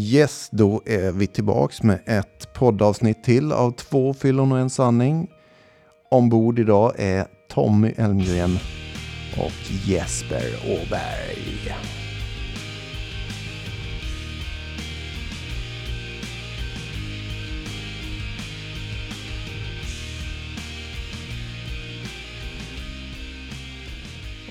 Yes, 0.00 0.48
då 0.52 0.82
är 0.86 1.12
vi 1.12 1.26
tillbaks 1.26 1.82
med 1.82 2.00
ett 2.06 2.52
poddavsnitt 2.54 3.24
till 3.24 3.52
av 3.52 3.70
två 3.70 4.14
fyllon 4.14 4.52
och 4.52 4.58
en 4.58 4.70
sanning. 4.70 5.30
Ombord 6.10 6.58
idag 6.58 6.92
är 6.98 7.26
Tommy 7.48 7.88
Elmgren 7.96 8.58
och 9.36 9.86
Jesper 9.86 10.44
Åberg. 10.64 11.74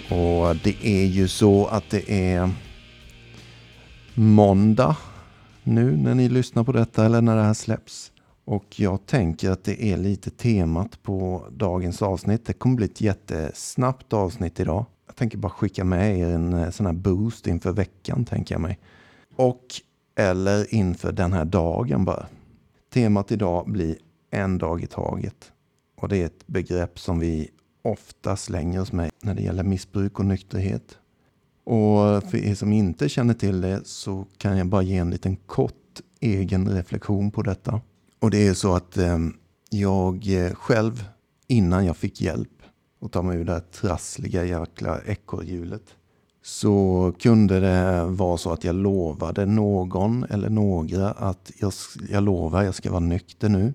Och 0.10 0.56
det 0.56 0.88
är 0.88 1.06
ju 1.06 1.28
så 1.28 1.66
att 1.66 1.90
det 1.90 2.12
är 2.12 2.50
måndag 4.14 4.96
nu 5.68 5.98
när 5.98 6.16
ni 6.16 6.30
lyssnar 6.30 6.64
på 6.64 6.72
detta 6.72 7.06
eller 7.06 7.22
när 7.22 7.36
det 7.36 7.44
här 7.44 7.54
släpps. 7.54 8.12
Och 8.46 8.80
jag 8.80 9.06
tänker 9.06 9.52
att 9.52 9.64
det 9.64 9.84
är 9.84 9.98
lite 9.98 10.30
temat 10.30 11.04
på 11.04 11.48
dagens 11.52 12.02
avsnitt. 12.02 12.46
Det 12.46 12.54
kommer 12.54 12.76
bli 12.76 12.86
ett 12.86 13.02
jättesnabbt 13.02 14.14
avsnitt 14.14 14.60
idag. 14.60 14.86
Jag 15.06 15.16
tänker 15.16 15.38
bara 15.38 15.50
skicka 15.50 15.84
med 15.84 16.20
er 16.20 16.30
en 16.30 16.54
eh, 16.54 16.70
sån 16.70 16.86
här 16.86 16.94
boost 16.94 17.48
inför 17.48 17.72
veckan, 17.72 18.26
tänker 18.26 18.56
jag 18.56 18.62
mig. 18.62 18.80
Och 19.36 19.66
eller 20.16 20.74
inför 20.74 21.12
den 21.12 21.34
här 21.34 21.46
dagen 21.46 22.06
bara. 22.06 22.26
Temat 22.94 23.32
idag 23.32 23.72
blir 23.72 23.98
en 24.32 24.58
dag 24.58 24.84
i 24.84 24.88
taget. 24.88 25.52
Och 25.96 26.10
det 26.10 26.18
är 26.18 26.26
ett 26.26 26.48
begrepp 26.48 27.00
som 27.00 27.20
vi 27.20 27.50
ofta 27.82 28.36
slänger 28.36 28.82
oss 28.82 28.92
med 28.92 29.12
när 29.24 29.34
det 29.34 29.42
gäller 29.42 29.64
missbruk 29.64 30.20
och 30.20 30.26
nykterhet. 30.26 30.98
Och 31.68 32.24
för 32.24 32.38
er 32.38 32.56
som 32.56 32.74
inte 32.74 33.10
känner 33.10 33.34
till 33.34 33.62
det 33.62 33.82
så 33.88 34.26
kan 34.38 34.58
jag 34.58 34.68
bara 34.68 34.82
ge 34.82 34.98
en 34.98 35.10
liten 35.10 35.36
kort 35.36 36.02
egen 36.20 36.70
reflektion 36.70 37.32
på 37.32 37.42
detta. 37.42 37.82
Och 38.20 38.32
det 38.32 38.48
är 38.48 38.54
så 38.54 38.76
att 38.76 38.98
ehm, 38.98 39.28
eh, 39.28 39.80
jag 39.80 40.26
själv, 40.58 41.04
innan 41.48 41.86
jag 41.86 41.98
fick 41.98 42.22
hjälp 42.22 42.62
att 43.02 43.12
ta 43.12 43.22
mig 43.22 43.38
ur 43.38 43.46
det 43.46 43.52
här 43.52 43.60
trassliga 43.60 44.46
jäkla 44.46 45.02
ekorrhjulet, 45.06 45.84
så 46.44 47.14
kunde 47.20 47.60
det 47.60 48.06
vara 48.06 48.38
så 48.38 48.52
att 48.52 48.64
jag 48.64 48.76
lovade 48.76 49.46
någon 49.46 50.24
eller 50.24 50.50
några 50.50 51.12
att 51.12 51.52
jag, 51.60 51.74
jag 52.10 52.24
lovar, 52.24 52.64
jag 52.64 52.76
ska 52.76 52.92
vara 52.92 53.00
nykter 53.00 53.50
nu. 53.50 53.74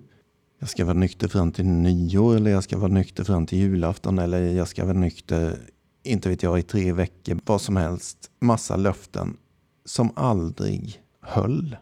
Jag 0.59 0.69
ska 0.69 0.85
vara 0.85 0.97
nykter 0.97 1.27
fram 1.27 1.51
till 1.51 1.65
nyår 1.65 2.35
eller 2.35 2.51
jag 2.51 2.63
ska 2.63 2.77
vara 2.77 2.91
nykter 2.91 3.23
fram 3.23 3.45
till 3.45 3.57
julafton 3.57 4.19
eller 4.19 4.41
jag 4.41 4.67
ska 4.67 4.85
vara 4.85 4.97
nykter 4.97 5.59
inte 6.03 6.29
vet 6.29 6.43
jag, 6.43 6.59
i 6.59 6.61
tre 6.61 6.91
veckor, 6.93 7.39
vad 7.45 7.61
som 7.61 7.75
helst. 7.75 8.31
Massa 8.39 8.75
löften 8.75 9.37
som 9.85 10.11
aldrig 10.15 11.01
höll. 11.21 11.77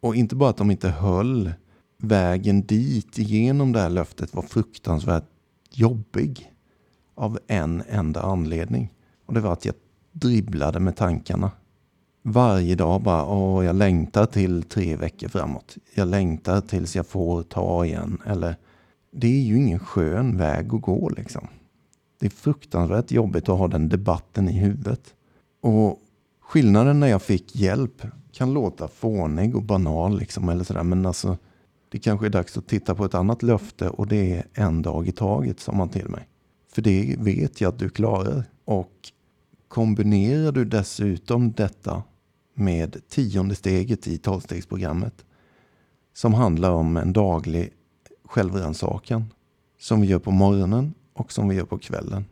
Och 0.00 0.16
inte 0.16 0.36
bara 0.36 0.50
att 0.50 0.56
de 0.56 0.70
inte 0.70 0.88
höll, 0.88 1.52
vägen 1.98 2.62
dit 2.62 3.18
igenom 3.18 3.72
det 3.72 3.80
här 3.80 3.90
löftet 3.90 4.34
var 4.34 4.42
fruktansvärt 4.42 5.24
jobbig. 5.70 6.52
Av 7.14 7.38
en 7.46 7.82
enda 7.88 8.22
anledning. 8.22 8.92
Och 9.26 9.34
det 9.34 9.40
var 9.40 9.52
att 9.52 9.64
jag 9.64 9.74
dribblade 10.12 10.80
med 10.80 10.96
tankarna. 10.96 11.50
Varje 12.22 12.74
dag 12.74 13.02
bara, 13.02 13.26
åh, 13.26 13.64
jag 13.64 13.76
längtar 13.76 14.26
till 14.26 14.62
tre 14.62 14.96
veckor 14.96 15.28
framåt. 15.28 15.76
Jag 15.94 16.08
längtar 16.08 16.60
tills 16.60 16.96
jag 16.96 17.06
får 17.06 17.42
ta 17.42 17.84
igen. 17.84 18.18
Eller, 18.26 18.56
det 19.12 19.26
är 19.26 19.42
ju 19.42 19.56
ingen 19.56 19.78
skön 19.78 20.36
väg 20.36 20.74
att 20.74 20.82
gå 20.82 21.08
liksom. 21.08 21.48
Det 22.20 22.26
är 22.26 22.30
fruktansvärt 22.30 23.10
jobbigt 23.10 23.48
att 23.48 23.58
ha 23.58 23.68
den 23.68 23.88
debatten 23.88 24.48
i 24.48 24.52
huvudet. 24.52 25.14
Och 25.60 25.98
skillnaden 26.40 27.00
när 27.00 27.06
jag 27.06 27.22
fick 27.22 27.56
hjälp 27.56 28.02
kan 28.32 28.52
låta 28.52 28.88
fånig 28.88 29.56
och 29.56 29.62
banal 29.62 30.18
liksom 30.18 30.48
eller 30.48 30.64
sådär. 30.64 30.82
Men 30.82 31.06
alltså, 31.06 31.38
det 31.88 31.98
kanske 31.98 32.26
är 32.26 32.30
dags 32.30 32.56
att 32.56 32.66
titta 32.66 32.94
på 32.94 33.04
ett 33.04 33.14
annat 33.14 33.42
löfte 33.42 33.88
och 33.88 34.06
det 34.06 34.32
är 34.36 34.46
en 34.54 34.82
dag 34.82 35.08
i 35.08 35.12
taget, 35.12 35.60
sa 35.60 35.72
man 35.72 35.88
till 35.88 36.08
mig. 36.08 36.28
För 36.72 36.82
det 36.82 37.16
vet 37.18 37.60
jag 37.60 37.68
att 37.68 37.78
du 37.78 37.88
klarar. 37.88 38.44
Och 38.64 38.92
kombinerar 39.68 40.52
du 40.52 40.64
dessutom 40.64 41.52
detta 41.52 42.02
med 42.54 43.08
tionde 43.08 43.54
steget 43.54 44.06
i 44.06 44.18
tolvstegsprogrammet 44.18 45.24
som 46.14 46.34
handlar 46.34 46.70
om 46.70 46.96
en 46.96 47.12
daglig 47.12 47.72
självrannsakan 48.24 49.24
som 49.78 50.00
vi 50.00 50.06
gör 50.06 50.18
på 50.18 50.30
morgonen 50.30 50.94
och 51.20 51.32
som 51.32 51.48
vi 51.48 51.56
gör 51.56 51.64
på 51.64 51.78
kvällen. 51.78 52.24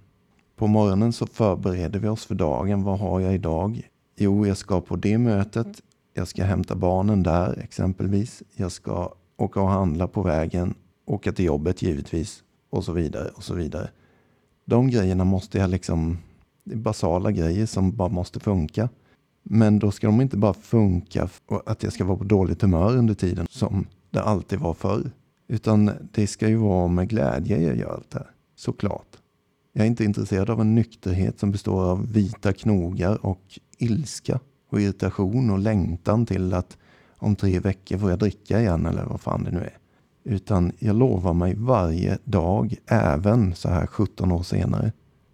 På 0.57 0.67
morgonen 0.67 1.13
så 1.13 1.27
förbereder 1.27 1.99
vi 1.99 2.09
oss 2.09 2.27
för 2.27 2.35
dagen. 2.35 2.83
Vad 2.83 2.99
har 2.99 3.21
jag 3.21 3.35
idag? 3.35 3.89
Jo, 4.17 4.47
jag 4.47 4.57
ska 4.57 4.81
på 4.81 4.97
det 4.97 5.19
mötet. 5.19 5.83
Jag 6.15 6.29
ska 6.29 6.45
hämta 6.45 6.75
barnen 6.75 7.23
där 7.23 7.59
exempelvis. 7.63 8.43
Jag 8.57 8.73
ska 8.73 9.15
åka 9.37 9.61
och 9.61 9.69
handla 9.69 10.09
på 10.09 10.23
vägen. 10.23 10.75
Åka 11.07 11.33
till 11.33 11.45
jobbet 11.45 11.83
givetvis. 11.83 12.43
Och 12.71 12.85
så 12.85 12.93
vidare 12.93 13.29
och 13.29 13.45
så 13.45 13.55
vidare. 13.55 13.91
De 14.65 14.91
grejerna 14.91 15.25
måste 15.25 15.59
jag 15.59 15.71
liksom... 15.71 16.19
Det 16.65 16.75
är 16.75 16.79
basala 16.79 17.31
grejer 17.31 17.67
som 17.67 17.97
bara 17.97 18.09
måste 18.09 18.41
funka. 18.41 18.89
Men 19.43 19.79
då 19.79 19.91
ska 19.91 20.07
de 20.07 20.21
inte 20.21 20.37
bara 20.37 20.55
funka 20.55 21.29
och 21.47 21.71
att 21.71 21.83
jag 21.83 21.93
ska 21.93 22.05
vara 22.05 22.19
på 22.19 22.25
dåligt 22.25 22.63
humör 22.63 22.97
under 22.97 23.15
tiden 23.15 23.47
som 23.51 23.87
det 24.11 24.23
alltid 24.23 24.59
var 24.59 24.75
förr. 24.75 25.11
Utan 25.49 25.91
det 26.13 26.27
ska 26.27 26.49
ju 26.49 26.57
vara 26.57 26.89
med 26.89 27.09
glädje 27.09 27.63
jag 27.63 27.77
gör 27.77 27.93
allt 27.95 28.11
det 28.11 28.19
här. 28.19 28.31
Såklart. 28.59 29.17
Jag 29.73 29.83
är 29.83 29.87
inte 29.87 30.05
intresserad 30.05 30.51
av 30.51 30.61
en 30.61 30.75
nykterhet 30.75 31.39
som 31.39 31.51
består 31.51 31.85
av 31.85 32.13
vita 32.13 32.53
knogar 32.53 33.27
och 33.27 33.59
ilska 33.79 34.41
och 34.69 34.81
irritation 34.81 35.51
och 35.51 35.59
längtan 35.59 36.27
till 36.27 36.55
att 36.55 36.79
om 37.17 37.37
tre 37.37 37.59
veckor 37.61 37.99
får 37.99 38.11
jag 38.11 38.19
dricka 38.19 38.61
igen 38.61 38.87
eller 38.87 39.05
vad 39.05 39.21
fan 39.21 39.45
det 39.45 39.51
nu 39.51 39.59
är. 39.59 39.79
Utan 40.25 40.73
jag 40.79 40.97
lovar 40.97 41.35
mig 41.35 41.55
varje 41.55 42.19
dag, 42.25 42.75
även 42.87 43.55
så 43.55 43.69
här 43.69 43.87
17 43.87 44.33
år 44.33 44.43
senare, 44.43 44.93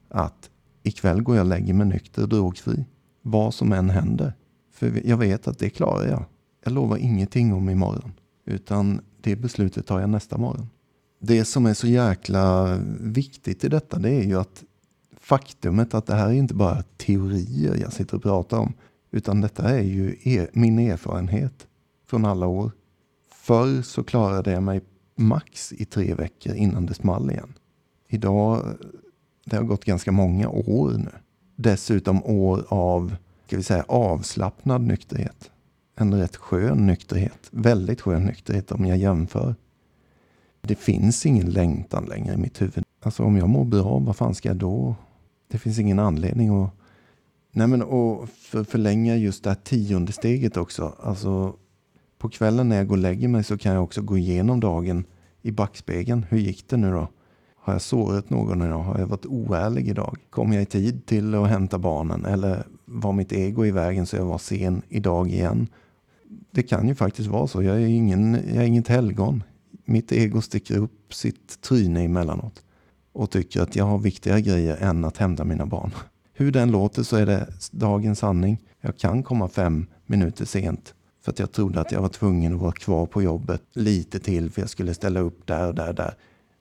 att 0.08 0.50
ikväll 0.82 1.22
går 1.22 1.36
jag 1.36 1.44
och 1.44 1.48
lägger 1.48 1.74
mig 1.74 1.86
nykter 1.86 2.22
och 2.22 2.28
drogfri. 2.28 2.84
Vad 3.22 3.54
som 3.54 3.72
än 3.72 3.90
händer. 3.90 4.32
För 4.72 5.06
jag 5.08 5.16
vet 5.16 5.48
att 5.48 5.58
det 5.58 5.70
klarar 5.70 6.06
jag. 6.06 6.24
Jag 6.64 6.72
lovar 6.72 6.96
ingenting 6.96 7.52
om 7.52 7.68
imorgon. 7.68 8.12
Utan 8.46 9.00
det 9.20 9.36
beslutet 9.36 9.86
tar 9.86 10.00
jag 10.00 10.10
nästa 10.10 10.38
morgon 10.38 10.68
det 11.26 11.44
som 11.44 11.66
är 11.66 11.74
så 11.74 11.86
jäkla 11.86 12.76
viktigt 13.00 13.64
i 13.64 13.68
detta 13.68 13.98
det 13.98 14.10
är 14.10 14.22
ju 14.22 14.40
att 14.40 14.64
faktumet 15.20 15.94
att 15.94 16.06
det 16.06 16.14
här 16.14 16.28
är 16.28 16.32
inte 16.32 16.54
bara 16.54 16.82
teorier 16.82 17.76
jag 17.80 17.92
sitter 17.92 18.16
och 18.16 18.22
pratar 18.22 18.58
om. 18.58 18.72
Utan 19.10 19.40
detta 19.40 19.70
är 19.70 19.82
ju 19.82 20.16
er, 20.22 20.50
min 20.52 20.78
erfarenhet 20.78 21.66
från 22.06 22.24
alla 22.24 22.46
år. 22.46 22.72
Förr 23.30 23.82
så 23.82 24.04
klarade 24.04 24.52
jag 24.52 24.62
mig 24.62 24.80
max 25.16 25.72
i 25.72 25.84
tre 25.84 26.14
veckor 26.14 26.54
innan 26.54 26.86
det 26.86 26.94
small 26.94 27.30
igen. 27.30 27.52
Idag, 28.08 28.64
det 29.44 29.56
har 29.56 29.64
gått 29.64 29.84
ganska 29.84 30.12
många 30.12 30.48
år 30.48 30.90
nu. 30.90 31.10
Dessutom 31.56 32.24
år 32.24 32.64
av, 32.68 33.16
ska 33.46 33.56
vi 33.56 33.62
säga 33.62 33.84
avslappnad 33.88 34.82
nykterhet. 34.82 35.50
En 35.96 36.14
rätt 36.14 36.36
skön 36.36 36.86
nykterhet. 36.86 37.48
Väldigt 37.50 38.00
skön 38.00 38.24
nykterhet 38.24 38.72
om 38.72 38.86
jag 38.86 38.98
jämför. 38.98 39.54
Det 40.66 40.74
finns 40.74 41.26
ingen 41.26 41.50
längtan 41.50 42.04
längre 42.04 42.34
i 42.34 42.36
mitt 42.36 42.62
huvud. 42.62 42.84
Alltså 43.02 43.22
om 43.22 43.36
jag 43.36 43.48
mår 43.48 43.64
bra, 43.64 43.98
vad 43.98 44.16
fan 44.16 44.34
ska 44.34 44.48
jag 44.48 44.56
då? 44.56 44.94
Det 45.48 45.58
finns 45.58 45.78
ingen 45.78 45.98
anledning 45.98 46.62
att... 46.62 46.70
Nej 47.52 47.66
men 47.66 47.82
och 47.82 48.28
för 48.28 48.64
förlänga 48.64 49.16
just 49.16 49.44
det 49.44 49.50
här 49.50 49.56
tionde 49.64 50.12
steget 50.12 50.56
också. 50.56 50.94
Alltså 51.02 51.56
på 52.18 52.28
kvällen 52.28 52.68
när 52.68 52.76
jag 52.76 52.88
går 52.88 52.96
och 52.96 53.02
lägger 53.02 53.28
mig 53.28 53.44
så 53.44 53.58
kan 53.58 53.72
jag 53.72 53.84
också 53.84 54.02
gå 54.02 54.18
igenom 54.18 54.60
dagen 54.60 55.04
i 55.42 55.50
backspegeln. 55.50 56.26
Hur 56.28 56.38
gick 56.38 56.68
det 56.68 56.76
nu 56.76 56.90
då? 56.92 57.08
Har 57.56 57.72
jag 57.72 57.82
sårat 57.82 58.30
någon 58.30 58.62
idag? 58.62 58.82
Har 58.82 58.98
jag 58.98 59.06
varit 59.06 59.26
oärlig 59.26 59.88
idag? 59.88 60.16
Kom 60.30 60.52
jag 60.52 60.62
i 60.62 60.66
tid 60.66 61.06
till 61.06 61.34
att 61.34 61.48
hämta 61.48 61.78
barnen? 61.78 62.24
Eller 62.24 62.66
var 62.84 63.12
mitt 63.12 63.32
ego 63.32 63.64
i 63.64 63.70
vägen 63.70 64.06
så 64.06 64.16
jag 64.16 64.24
var 64.24 64.38
sen 64.38 64.82
idag 64.88 65.30
igen? 65.30 65.68
Det 66.50 66.62
kan 66.62 66.88
ju 66.88 66.94
faktiskt 66.94 67.28
vara 67.28 67.46
så. 67.46 67.62
Jag 67.62 67.76
är, 67.82 67.86
ingen, 67.86 68.34
jag 68.34 68.56
är 68.56 68.66
inget 68.66 68.88
helgon 68.88 69.42
mitt 69.84 70.12
ego 70.12 70.40
sticker 70.40 70.78
upp 70.78 71.14
sitt 71.14 71.60
tryne 71.60 72.00
emellanåt 72.00 72.64
och 73.12 73.30
tycker 73.30 73.60
att 73.60 73.76
jag 73.76 73.84
har 73.84 73.98
viktigare 73.98 74.40
grejer 74.40 74.76
än 74.76 75.04
att 75.04 75.16
hämta 75.16 75.44
mina 75.44 75.66
barn. 75.66 75.90
Hur 76.32 76.52
den 76.52 76.70
låter 76.70 77.02
så 77.02 77.16
är 77.16 77.26
det 77.26 77.48
dagens 77.70 78.18
sanning. 78.18 78.58
Jag 78.80 78.96
kan 78.96 79.22
komma 79.22 79.48
fem 79.48 79.86
minuter 80.06 80.44
sent 80.44 80.94
för 81.24 81.32
att 81.32 81.38
jag 81.38 81.52
trodde 81.52 81.80
att 81.80 81.92
jag 81.92 82.00
var 82.00 82.08
tvungen 82.08 82.54
att 82.54 82.60
vara 82.60 82.72
kvar 82.72 83.06
på 83.06 83.22
jobbet 83.22 83.62
lite 83.72 84.18
till 84.18 84.50
för 84.50 84.62
jag 84.62 84.70
skulle 84.70 84.94
ställa 84.94 85.20
upp 85.20 85.46
där 85.46 85.68
och 85.68 85.74
där 85.74 85.88
och 85.88 85.94
där. 85.94 86.14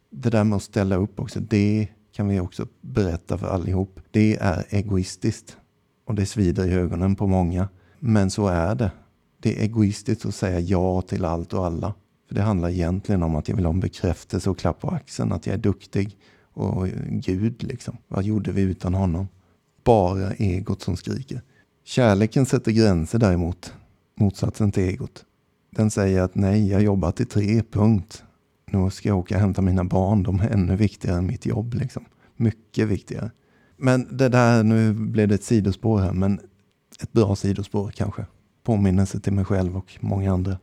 Det 0.09 0.29
där 0.29 0.43
med 0.43 0.55
att 0.55 0.63
ställa 0.63 0.95
upp 0.95 1.19
också, 1.19 1.39
det 1.39 1.87
kan 2.11 2.27
vi 2.27 2.39
också 2.39 2.67
berätta 2.81 3.37
för 3.37 3.47
allihop. 3.47 3.99
Det 4.11 4.37
är 4.41 4.65
egoistiskt 4.69 5.57
och 6.05 6.15
det 6.15 6.25
svider 6.25 6.67
i 6.67 6.73
ögonen 6.73 7.15
på 7.15 7.27
många. 7.27 7.69
Men 7.99 8.31
så 8.31 8.47
är 8.47 8.75
det. 8.75 8.91
Det 9.39 9.59
är 9.59 9.63
egoistiskt 9.63 10.25
att 10.25 10.35
säga 10.35 10.59
ja 10.59 11.01
till 11.01 11.25
allt 11.25 11.53
och 11.53 11.65
alla. 11.65 11.93
För 12.33 12.39
det 12.39 12.45
handlar 12.45 12.69
egentligen 12.69 13.23
om 13.23 13.35
att 13.35 13.47
jag 13.47 13.55
vill 13.55 13.65
ha 13.65 13.73
en 13.73 13.79
bekräftelse 13.79 14.49
och 14.49 14.57
klapp 14.57 14.79
på 14.79 14.89
axeln, 14.89 15.31
att 15.31 15.47
jag 15.47 15.53
är 15.53 15.57
duktig. 15.57 16.17
Och 16.53 16.87
Gud 17.09 17.63
liksom, 17.63 17.97
vad 18.07 18.23
gjorde 18.23 18.51
vi 18.51 18.61
utan 18.61 18.93
honom? 18.93 19.27
Bara 19.83 20.33
egot 20.33 20.81
som 20.81 20.95
skriker. 20.97 21.41
Kärleken 21.83 22.45
sätter 22.45 22.71
gränser 22.71 23.19
däremot. 23.19 23.73
motsatsen 24.15 24.71
till 24.71 24.83
egot. 24.83 25.25
Den 25.69 25.91
säger 25.91 26.21
att 26.21 26.35
nej, 26.35 26.69
jag 26.69 26.81
jobbar 26.81 27.11
till 27.11 27.25
tre, 27.25 27.63
punkt. 27.71 28.23
Nu 28.71 28.89
ska 28.89 29.09
jag 29.09 29.17
åka 29.17 29.35
och 29.35 29.41
hämta 29.41 29.61
mina 29.61 29.83
barn, 29.83 30.23
de 30.23 30.39
är 30.39 30.49
ännu 30.49 30.75
viktigare 30.75 31.17
än 31.17 31.27
mitt 31.27 31.45
jobb. 31.45 31.73
Liksom. 31.73 32.05
Mycket 32.37 32.87
viktigare. 32.87 33.31
Men 33.77 34.17
det 34.17 34.29
där, 34.29 34.63
nu 34.63 34.93
blev 34.93 35.27
det 35.27 35.35
ett 35.35 35.43
sidospår 35.43 35.99
här, 35.99 36.13
men 36.13 36.39
ett 37.01 37.11
bra 37.11 37.35
sidospår 37.35 37.91
kanske. 37.95 38.25
Påminnelse 38.63 39.19
till 39.19 39.33
mig 39.33 39.45
själv 39.45 39.77
och 39.77 39.97
många 39.99 40.33
andra. 40.33 40.57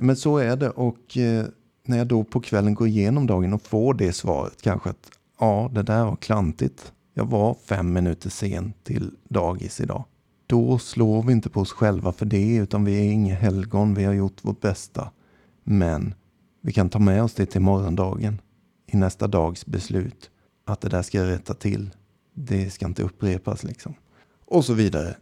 Men 0.00 0.16
så 0.16 0.36
är 0.36 0.56
det 0.56 0.70
och 0.70 1.16
eh, 1.16 1.46
när 1.84 1.98
jag 1.98 2.06
då 2.06 2.24
på 2.24 2.40
kvällen 2.40 2.74
går 2.74 2.88
igenom 2.88 3.26
dagen 3.26 3.52
och 3.52 3.62
får 3.62 3.94
det 3.94 4.12
svaret 4.12 4.62
kanske 4.62 4.90
att 4.90 5.10
ja, 5.40 5.70
det 5.74 5.82
där 5.82 6.04
var 6.04 6.16
klantigt. 6.16 6.92
Jag 7.14 7.24
var 7.24 7.56
fem 7.64 7.92
minuter 7.92 8.30
sen 8.30 8.72
till 8.82 9.10
dagis 9.28 9.80
idag. 9.80 10.04
Då 10.46 10.78
slår 10.78 11.22
vi 11.22 11.32
inte 11.32 11.50
på 11.50 11.60
oss 11.60 11.72
själva 11.72 12.12
för 12.12 12.26
det, 12.26 12.56
utan 12.56 12.84
vi 12.84 12.98
är 12.98 13.12
inga 13.12 13.34
helgon. 13.34 13.94
Vi 13.94 14.04
har 14.04 14.12
gjort 14.12 14.44
vårt 14.44 14.60
bästa. 14.60 15.10
Men 15.64 16.14
vi 16.60 16.72
kan 16.72 16.88
ta 16.88 16.98
med 16.98 17.22
oss 17.22 17.34
det 17.34 17.46
till 17.46 17.60
morgondagen 17.60 18.40
i 18.86 18.96
nästa 18.96 19.26
dags 19.26 19.66
beslut. 19.66 20.30
Att 20.64 20.80
det 20.80 20.88
där 20.88 21.02
ska 21.02 21.18
jag 21.18 21.28
rätta 21.28 21.54
till. 21.54 21.90
Det 22.34 22.70
ska 22.70 22.86
inte 22.86 23.02
upprepas 23.02 23.64
liksom. 23.64 23.94
Och 24.46 24.64
så 24.64 24.74
vidare. 24.74 25.16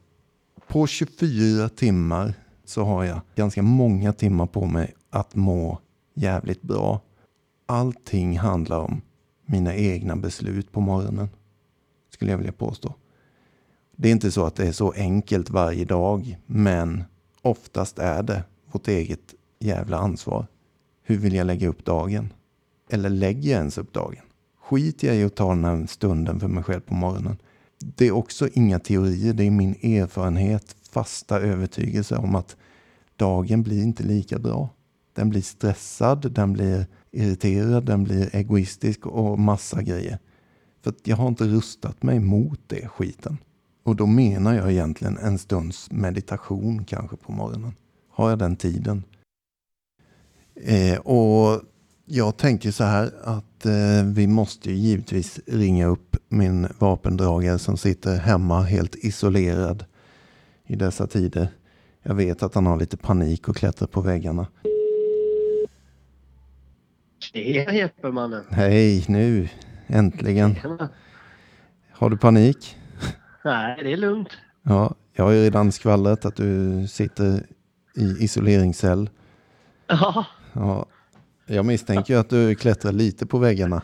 På 0.69 0.87
24 0.87 1.69
timmar 1.69 2.35
så 2.69 2.85
har 2.85 3.05
jag 3.05 3.21
ganska 3.35 3.63
många 3.63 4.13
timmar 4.13 4.47
på 4.47 4.67
mig 4.67 4.95
att 5.11 5.35
må 5.35 5.79
jävligt 6.15 6.63
bra. 6.63 7.01
Allting 7.67 8.39
handlar 8.39 8.79
om 8.79 9.01
mina 9.47 9.75
egna 9.75 10.17
beslut 10.17 10.73
på 10.73 10.81
morgonen. 10.81 11.29
Skulle 12.11 12.31
jag 12.31 12.39
vilja 12.39 12.53
påstå. 12.53 12.95
Det 13.97 14.09
är 14.09 14.13
inte 14.13 14.33
så 14.33 14.47
att 14.47 14.55
det 14.55 14.67
är 14.67 14.73
så 14.73 14.93
enkelt 14.93 15.51
varje 15.51 15.85
dag, 15.85 16.39
men 16.47 17.05
oftast 17.43 17.99
är 17.99 18.23
det 18.23 18.45
vårt 18.73 18.89
eget 18.89 19.35
jävla 19.59 19.99
ansvar. 19.99 20.47
Hur 21.03 21.17
vill 21.17 21.35
jag 21.35 21.47
lägga 21.47 21.69
upp 21.69 21.85
dagen? 21.85 22.33
Eller 22.91 23.11
lägger 23.11 23.51
jag 23.51 23.59
ens 23.59 23.79
upp 23.79 23.93
dagen? 23.93 24.23
Skiter 24.61 25.09
jag 25.09 25.17
i 25.17 25.25
att 25.25 25.35
ta 25.35 25.49
den 25.49 25.65
här 25.65 25.87
stunden 25.87 26.41
för 26.41 26.49
mig 26.49 26.65
själv 26.65 26.81
på 26.81 26.95
morgonen? 26.95 27.37
Det 27.79 28.07
är 28.07 28.13
också 28.13 28.49
inga 28.49 28.79
teorier, 28.79 29.33
det 29.33 29.45
är 29.45 29.51
min 29.51 29.75
erfarenhet, 29.83 30.76
fasta 30.97 31.41
övertygelse 31.41 32.17
om 32.17 32.35
att 32.35 32.57
dagen 33.17 33.63
blir 33.63 33.83
inte 33.83 34.03
lika 34.03 34.39
bra. 34.39 34.69
Den 35.15 35.31
blir 35.31 35.43
stressad, 35.43 36.33
den 36.33 36.53
blir 36.53 36.87
irriterad, 37.13 37.87
den 37.87 38.05
blir 38.05 38.37
egoistisk 38.37 39.07
och 39.07 39.39
massa 39.39 39.83
grejer. 39.83 40.19
För 40.83 40.95
jag 41.05 41.17
har 41.17 41.29
inte 41.29 41.45
rustat 41.45 42.03
mig 42.03 42.21
mot 42.21 42.61
det 42.67 42.89
skiten. 42.89 43.39
Och 43.85 43.97
då 43.97 44.07
menar 44.07 44.55
jag 44.55 44.73
egentligen 44.73 45.19
en 45.19 45.39
stunds 45.39 45.91
meditation 45.91 46.85
kanske 46.85 47.17
på 47.17 47.33
morgonen. 47.33 47.73
Har 48.11 48.31
jag 48.31 48.39
den 48.39 48.57
tiden? 48.57 49.05
Eh, 50.55 50.99
och 50.99 51.63
jag 52.07 52.37
tänker 52.37 52.71
så 52.71 52.85
här 52.85 53.13
att 53.25 53.67
eh, 53.67 54.05
vi 54.05 54.27
måste 54.27 54.71
ju 54.71 54.77
givetvis 54.77 55.41
ringa 55.47 55.87
upp 55.87 56.17
min 56.29 56.67
vapendragare 56.79 57.59
som 57.59 57.77
sitter 57.77 58.17
hemma 58.17 58.63
helt 58.63 58.95
isolerad 58.95 59.85
i 60.67 60.77
dessa 60.77 61.07
tider. 61.07 61.49
Jag 62.03 62.15
vet 62.15 62.43
att 62.43 62.55
han 62.55 62.67
har 62.67 62.77
lite 62.79 62.97
panik 62.97 63.49
och 63.49 63.57
klättrar 63.57 63.87
på 63.89 64.01
väggarna. 64.01 64.47
Tjena 67.19 67.73
Jeppemannen! 67.73 68.45
Hej, 68.51 69.05
nu 69.09 69.49
äntligen. 69.87 70.55
Har 71.91 72.11
du 72.11 72.17
panik? 72.17 72.77
Nej, 73.45 73.79
det 73.83 73.93
är 73.93 73.97
lugnt. 73.97 74.29
Ja, 74.63 74.95
jag 75.13 75.25
har 75.25 75.33
ju 75.33 75.43
redan 75.43 75.73
skvallrat 75.73 76.25
att 76.25 76.37
du 76.37 76.87
sitter 76.89 77.47
i 77.97 78.25
isoleringscell. 78.25 79.11
Ja. 79.87 80.27
Ja, 80.53 80.87
jag 81.47 81.65
misstänker 81.67 82.15
ju 82.15 82.21
att 82.21 82.31
du 82.31 82.55
klättrar 82.55 82.93
lite 82.93 83.27
på 83.27 83.39
väggarna. 83.39 83.83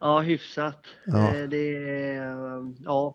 Ja, 0.00 0.20
hyfsat. 0.20 0.84
Ja. 1.06 1.34
Eh, 1.34 1.48
Det 1.48 1.76
eh, 2.16 2.22
ja. 2.84 3.14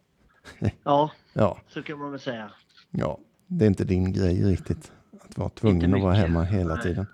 Ja, 0.84 1.12
Ja, 1.34 1.58
så 1.68 1.84
kan 1.84 2.00
man 2.00 2.12
väl 2.12 2.20
säga. 2.20 2.52
Ja, 2.98 3.18
det 3.48 3.66
är 3.66 3.68
inte 3.68 3.84
din 3.84 4.14
grej 4.14 4.44
riktigt. 4.44 4.92
Att 5.22 5.38
vara 5.38 5.50
tvungen 5.50 5.94
att 5.96 6.02
vara 6.02 6.14
hemma 6.14 6.44
hela 6.44 6.74
Nej. 6.74 6.84
tiden. 6.84 7.08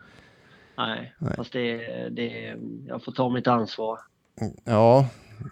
Nej, 0.78 1.14
Nej. 1.20 1.34
fast 1.36 1.54
det, 1.54 1.78
det, 2.10 2.56
jag 2.88 3.04
får 3.04 3.12
ta 3.12 3.30
mitt 3.30 3.48
ansvar. 3.48 4.00
Ja, 4.64 5.08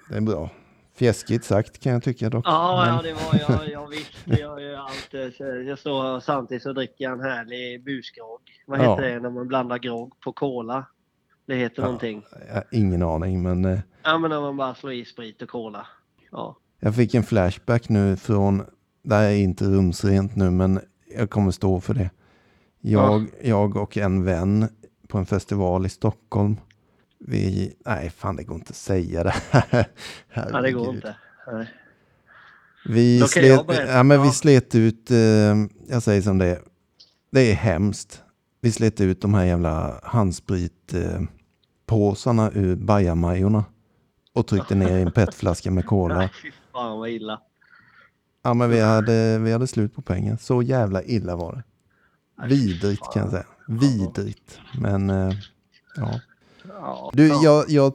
det 0.10 0.16
är 0.18 0.22
bra. 0.22 0.50
Fjäskigt 0.96 1.46
sagt 1.46 1.80
kan 1.80 1.92
jag 1.94 2.04
tycka 2.04 2.30
dock. 2.30 2.46
Ja, 2.48 2.88
ja 2.88 3.02
det 3.02 3.14
var 3.14 3.56
jag, 3.60 3.70
jag 3.72 3.88
visste. 3.90 4.42
Jag 4.42 4.62
gör 4.62 4.78
allt. 4.78 5.38
Jag 5.68 5.80
står 5.80 6.16
och 6.16 6.24
samtidigt 6.24 6.64
så 6.64 6.74
dricker 6.74 7.04
jag 7.04 7.14
en 7.14 7.20
härlig 7.22 7.84
busgrogg. 7.84 8.42
Vad 8.68 8.80
Ja. 8.80 8.92
heter 8.96 9.10
det 9.10 9.20
när 9.20 9.30
man 9.30 9.48
blandar 9.48 9.78
grogg 9.78 10.14
på 10.20 10.34
cola? 10.34 10.86
Det 11.46 11.56
heter 11.56 11.82
Ja. 11.82 11.86
någonting. 11.86 12.24
Ingen 12.72 13.04
aning, 13.04 13.42
men 13.44 13.66
eh, 13.66 13.80
Ja, 14.04 14.18
men 14.18 14.30
när 14.30 14.42
man 14.42 14.58
bara 14.58 14.76
slår 14.76 14.94
i 14.94 15.06
sprit 15.06 15.42
och 15.42 15.50
cola. 15.50 15.88
Ja. 16.32 16.58
jag 16.80 16.96
fick 16.96 17.14
en 17.14 17.24
flashback 17.24 17.90
nu 17.90 18.16
från, 18.18 18.64
det 19.04 19.16
här 19.16 19.24
är 19.24 19.36
inte 19.36 19.66
rumsrent 19.66 20.36
nu, 20.36 20.50
men 20.52 20.80
jag 21.18 21.30
kommer 21.30 21.52
stå 21.52 21.80
för 21.80 21.94
det. 21.94 22.10
Jag, 22.82 23.26
jag 23.44 23.78
och 23.78 23.98
en 23.98 24.24
vän 24.24 24.68
på 25.08 25.18
en 25.18 25.26
festival 25.26 25.86
i 25.86 25.90
Stockholm. 25.90 26.58
Vi, 27.20 27.74
nej 27.86 28.10
fan 28.10 28.36
det 28.36 28.44
går 28.44 28.56
inte 28.56 28.70
att 28.70 28.76
säga 28.76 29.24
det 29.24 29.34
här. 29.50 29.86
ja, 30.34 30.62
det 30.62 30.72
går 30.72 30.96
inte. 30.96 31.16
Nej. 31.52 31.68
Vi 32.86 33.22
slet, 33.22 33.62
ja, 33.88 34.04
men 34.04 34.22
vi 34.22 34.28
Ja. 34.28 34.34
slet 34.34 34.76
ut, 34.76 35.12
eh, 35.12 35.18
jag 35.88 36.04
säger 36.04 36.22
som 36.22 36.38
det 36.38 36.46
är, 36.46 36.60
det 37.32 37.52
är 37.52 37.56
hemskt. 37.56 38.24
Vi 38.62 38.72
slet 38.72 39.02
ut 39.02 39.22
de 39.22 39.34
här 39.34 39.46
jävla 39.46 40.00
handspritpåsarna 40.04 42.52
eh, 42.52 42.58
ur 42.58 42.76
bajamajorna 42.76 43.66
och 44.34 44.48
tryckte 44.48 44.76
ner 44.76 44.98
i 44.98 45.02
en 45.02 45.12
petflaska 45.12 45.72
med 45.72 45.86
cola. 45.86 46.18
Nej, 46.18 46.30
fy 46.44 46.52
fan 46.72 47.00
vad 47.00 47.10
illa. 47.10 47.42
Ja 48.44 48.54
men 48.54 48.70
vi 48.70 48.80
hade, 48.80 49.40
vi 49.40 49.52
hade 49.52 49.68
slut 49.68 49.96
på 49.96 50.02
pengar. 50.02 50.38
Så 50.38 50.62
jävla 50.62 51.04
illa 51.04 51.36
var 51.36 51.54
det. 51.56 51.64
Vidrigt 52.48 53.14
kan 53.14 53.22
jag 53.22 53.32
säga. 53.32 53.46
Vidrigt. 53.68 54.60
Men 54.80 55.10
eh, 55.10 55.34
ja. 55.96 56.20
Du, 57.14 57.28
ja. 57.28 57.42
jag, 57.44 57.70
jag, 57.70 57.94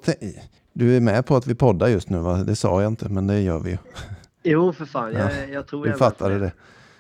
du 0.73 0.97
är 0.97 1.01
med 1.01 1.27
på 1.27 1.37
att 1.37 1.47
vi 1.47 1.55
poddar 1.55 1.89
just 1.89 2.11
nu 2.11 2.19
va? 2.19 2.37
Det 2.37 2.57
sa 2.57 2.83
jag 2.83 2.93
inte 2.93 3.09
men 3.09 3.27
det 3.27 3.41
gör 3.41 3.59
vi 3.59 3.71
ju. 3.71 3.79
Jo, 4.43 4.73
för 4.73 4.85
fan. 4.85 5.13
Ja, 5.13 5.31
Jag, 5.33 5.51
jag 5.51 5.67
tror 5.67 5.85
Du 5.85 5.91
jag 5.91 5.99
fattade 5.99 6.39
det. 6.39 6.53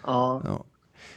Ja. 0.06 0.42
Ja. 0.44 0.64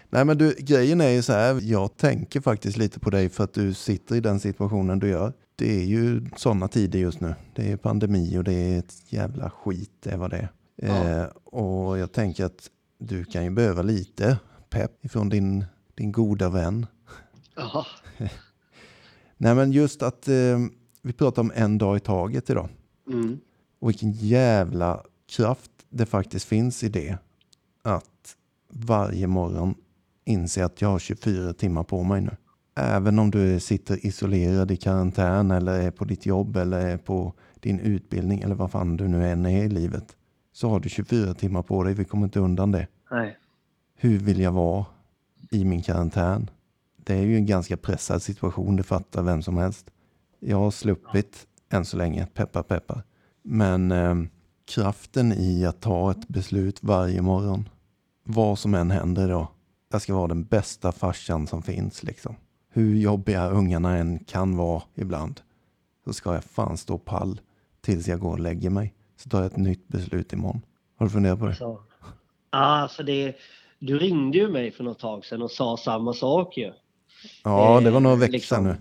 Nej 0.10 0.26
men 0.26 0.38
du, 0.38 0.56
grejen 0.60 1.02
är 1.02 1.10
ju 1.10 1.22
så 1.22 1.34
här. 1.34 1.60
Jag 1.62 1.98
tänker 1.98 2.42
faktiskt 2.42 2.78
lite 2.78 3.00
på 3.00 3.10
dig 3.10 3.30
för 3.30 3.44
att 3.44 3.54
du 3.54 3.74
sitter 3.74 4.16
i 4.16 4.20
den 4.20 4.40
situationen 4.40 5.00
du 5.00 5.10
gör. 5.10 5.34
Det 5.56 5.82
är 5.82 5.86
ju 5.86 6.26
sådana 6.36 6.68
tider 6.68 7.00
just 7.00 7.20
nu. 7.20 7.36
Det 7.56 7.72
är 7.72 7.78
pandemi 7.78 8.38
och 8.38 8.44
det 8.44 8.54
är 8.54 8.80
ett 8.80 8.94
jävla 9.14 9.50
skit, 9.50 9.92
det 10.04 10.10
är 10.10 10.18
vad 10.18 10.30
det 10.30 10.38
är. 10.38 10.50
Ja. 10.82 11.10
Eh, 11.10 11.26
och 11.44 11.98
jag 11.98 12.12
tänker 12.12 12.46
att 12.46 12.70
du 12.98 13.26
kan 13.26 13.44
ju 13.44 13.50
behöva 13.50 13.82
lite 13.82 14.38
pepp 14.70 15.06
ifrån 15.06 15.30
din, 15.30 15.66
din 15.96 16.12
goda 16.12 16.50
vän. 16.50 16.86
Ja. 17.56 17.86
Nej 19.38 19.56
men 19.56 19.72
just 19.72 20.02
att 20.02 20.28
eh, 20.28 20.60
vi 21.02 21.14
pratar 21.14 21.42
om 21.42 21.52
en 21.56 21.78
dag 21.78 21.98
i 21.98 22.00
taget 22.00 22.50
idag. 22.50 22.70
Mm. 23.08 23.40
Och 23.80 23.90
vilken 23.90 24.12
jävla 24.12 25.04
kraft 25.30 25.72
det 25.90 26.06
faktiskt 26.06 26.46
finns 26.46 26.84
i 26.84 26.90
det. 26.90 27.18
Att 27.82 28.36
varje 28.70 29.28
morgon 29.28 29.76
inse 30.26 30.66
att 30.66 30.82
jag 30.82 30.90
har 30.90 31.00
24 31.00 31.54
timmar 31.54 31.84
på 31.84 32.04
mig 32.04 32.22
nu. 32.22 32.32
Även 32.76 33.20
om 33.20 33.32
du 33.32 33.60
sitter 33.60 34.06
isolerad 34.06 34.72
i 34.72 34.78
karantän 34.78 35.52
eller 35.52 35.74
är 35.82 35.92
på 35.92 36.06
ditt 36.06 36.26
jobb 36.26 36.58
eller 36.58 36.80
är 36.80 36.98
på 36.98 37.34
din 37.60 37.80
utbildning 37.80 38.42
eller 38.42 38.56
vad 38.56 38.72
fan 38.72 38.98
du 38.98 39.08
nu 39.08 39.28
än 39.28 39.46
är 39.46 39.64
i 39.64 39.70
livet. 39.70 40.16
Så 40.60 40.70
har 40.70 40.80
du 40.80 40.90
24 40.90 41.34
timmar 41.34 41.62
på 41.62 41.84
dig. 41.84 41.94
Vi 41.94 42.06
kommer 42.06 42.24
inte 42.24 42.40
undan 42.40 42.72
det. 42.72 42.88
Nej. 43.12 43.38
Hur 43.96 44.20
vill 44.20 44.40
jag 44.40 44.52
vara 44.52 44.86
i 45.52 45.66
min 45.66 45.82
karantän? 45.82 46.50
Det 46.98 47.14
är 47.16 47.22
ju 47.22 47.36
en 47.36 47.46
ganska 47.46 47.78
pressad 47.78 48.22
situation, 48.22 48.76
det 48.76 48.84
fattar 48.84 49.24
vem 49.24 49.42
som 49.42 49.58
helst. 49.58 49.92
Jag 50.40 50.58
har 50.58 50.72
sluppit 50.72 51.48
än 51.70 51.86
så 51.86 51.98
länge, 51.98 52.26
peppar 52.26 52.64
peppar. 52.64 53.04
Men 53.44 53.92
eh, 53.92 54.16
kraften 54.66 55.34
i 55.34 55.66
att 55.66 55.82
ta 55.82 56.12
ett 56.12 56.28
beslut 56.28 56.84
varje 56.84 57.22
morgon, 57.22 57.70
vad 58.24 58.60
som 58.60 58.74
än 58.74 58.92
händer 58.92 59.26
idag, 59.26 59.48
jag 59.92 60.02
ska 60.02 60.16
vara 60.16 60.28
den 60.28 60.44
bästa 60.44 60.92
farsan 60.92 61.48
som 61.48 61.62
finns 61.62 62.04
liksom. 62.04 62.36
Hur 62.70 62.96
jobbiga 62.96 63.50
ungarna 63.50 63.98
än 63.98 64.20
kan 64.20 64.58
vara 64.58 64.84
ibland, 64.96 65.42
så 66.06 66.14
ska 66.14 66.34
jag 66.34 66.44
fan 66.44 66.78
stå 66.78 66.98
pall 66.98 67.42
tills 67.82 68.08
jag 68.08 68.20
går 68.20 68.32
och 68.32 68.40
lägger 68.40 68.70
mig. 68.70 68.94
Så 69.24 69.30
tar 69.30 69.38
jag 69.38 69.46
ett 69.52 69.58
nytt 69.58 69.88
beslut 69.88 70.34
imorgon. 70.34 70.62
Har 70.98 71.06
du 71.06 71.10
funderat 71.10 71.40
på 71.40 71.46
det? 71.46 71.56
Så. 71.56 71.82
Alltså 72.50 73.04
det, 73.04 73.36
du 73.80 74.00
ringde 74.00 74.38
ju 74.38 74.48
mig 74.50 74.72
för 74.72 74.84
något 74.84 75.00
tag 75.00 75.26
sedan 75.26 75.42
och 75.42 75.52
sa 75.52 75.78
samma 75.78 76.14
sak 76.14 76.58
ju. 76.58 76.72
Ja, 77.44 77.82
det 77.84 77.92
var 77.92 78.00
några 78.00 78.14
Eh, 78.16 78.20
veckor 78.20 78.32
liksom. 78.34 78.64
nu. 78.64 78.76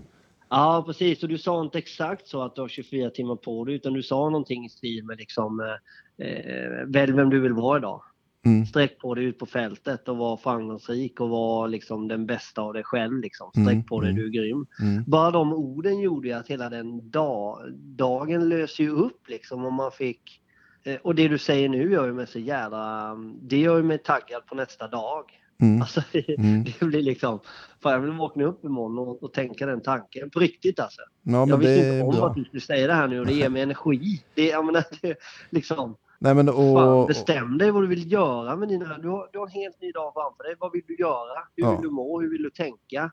Ja, 0.49 0.83
precis. 0.87 1.23
Och 1.23 1.29
du 1.29 1.37
sa 1.37 1.61
inte 1.61 1.77
exakt 1.77 2.27
så 2.27 2.41
att 2.41 2.55
du 2.55 2.61
har 2.61 2.67
24 2.67 3.09
timmar 3.09 3.35
på 3.35 3.65
dig 3.65 3.75
utan 3.75 3.93
du 3.93 4.03
sa 4.03 4.29
någonting 4.29 4.65
i 4.65 4.69
stil 4.69 5.03
med 5.03 5.17
liksom 5.17 5.59
eh, 5.59 6.27
eh, 6.27 6.85
välj 6.87 7.11
vem 7.13 7.29
du 7.29 7.39
vill 7.39 7.53
vara 7.53 7.77
idag. 7.77 8.01
Mm. 8.45 8.65
Sträck 8.65 8.99
på 8.99 9.15
dig 9.15 9.23
ut 9.25 9.39
på 9.39 9.45
fältet 9.45 10.07
och 10.09 10.17
var 10.17 10.37
framgångsrik 10.37 11.19
och 11.19 11.29
var 11.29 11.67
liksom 11.67 12.07
den 12.07 12.25
bästa 12.25 12.61
av 12.61 12.73
dig 12.73 12.83
själv. 12.83 13.19
Liksom. 13.21 13.51
Sträck 13.51 13.67
Mm, 13.67 13.83
på 13.83 14.01
dig, 14.01 14.09
mm. 14.11 14.21
du 14.21 14.27
är 14.27 14.31
grym. 14.43 14.65
Mm. 14.81 15.03
Bara 15.07 15.31
de 15.31 15.53
orden 15.53 15.99
gjorde 15.99 16.27
ju 16.27 16.33
att 16.33 16.47
hela 16.47 16.69
den 16.69 17.09
dag, 17.11 17.59
dagen 17.73 18.49
löser 18.49 18.83
ju 18.83 18.89
upp 18.89 19.27
liksom 19.29 19.65
och 19.65 19.73
man 19.73 19.91
fick... 19.91 20.41
eh, 20.83 20.95
Och 21.03 21.15
det 21.15 21.27
du 21.27 21.37
säger 21.37 21.69
nu 21.69 21.91
gör 21.91 22.05
ju 22.05 22.13
mig 22.13 22.27
så 22.27 22.39
jävla... 22.39 23.15
Det 23.41 23.57
gör 23.57 23.77
ju 23.77 23.83
mig 23.83 23.97
taggad 23.97 24.45
på 24.45 24.55
nästa 24.55 24.87
dag. 24.87 25.23
Mm. 25.61 25.81
Alltså 25.81 26.01
det, 26.11 26.37
Mm. 26.37 26.63
det 26.63 26.85
blir 26.85 27.01
liksom... 27.01 27.39
Fan 27.83 27.91
jag 27.93 27.99
vill 27.99 28.11
vakna 28.11 28.43
upp 28.43 28.65
imorgon 28.65 28.99
och, 28.99 29.23
och 29.23 29.33
tänka 29.33 29.65
den 29.65 29.81
tanken. 29.81 30.29
På 30.29 30.39
riktigt 30.39 30.79
alltså. 30.79 31.01
Ja, 31.23 31.47
jag 31.47 31.57
visste 31.57 31.87
inte 31.87 32.03
om 32.05 32.15
bra. 32.15 32.27
att 32.29 32.35
du 32.35 32.43
skulle 32.43 32.61
säga 32.61 32.87
det 32.87 32.93
här 32.93 33.07
nu 33.07 33.19
och 33.19 33.25
det 33.25 33.33
ger 33.33 33.49
mig 33.49 33.61
energi. 33.61 34.23
Det, 34.35 34.47
jag 34.47 34.65
menar, 34.65 34.83
det, 35.01 35.15
liksom, 35.49 35.95
Nej, 36.19 36.35
men 36.35 36.47
fan, 36.47 36.55
och, 36.89 37.07
bestäm 37.07 37.57
dig 37.57 37.71
vad 37.71 37.83
du 37.83 37.87
vill 37.87 38.11
göra 38.11 38.55
med 38.55 38.67
dina... 38.69 38.97
Du 38.97 39.07
har, 39.09 39.29
du 39.33 39.39
har 39.39 39.45
en 39.45 39.51
helt 39.51 39.81
ny 39.81 39.91
dag 39.91 40.13
framför 40.13 40.43
dig. 40.43 40.55
Vad 40.59 40.71
vill 40.71 40.81
du 40.87 40.95
göra? 40.95 41.39
Hur 41.55 41.63
Ja. 41.63 41.71
vill 41.71 41.81
du 41.81 41.89
må? 41.89 42.21
Hur 42.21 42.29
vill 42.31 42.43
du 42.43 42.49
tänka? 42.49 43.11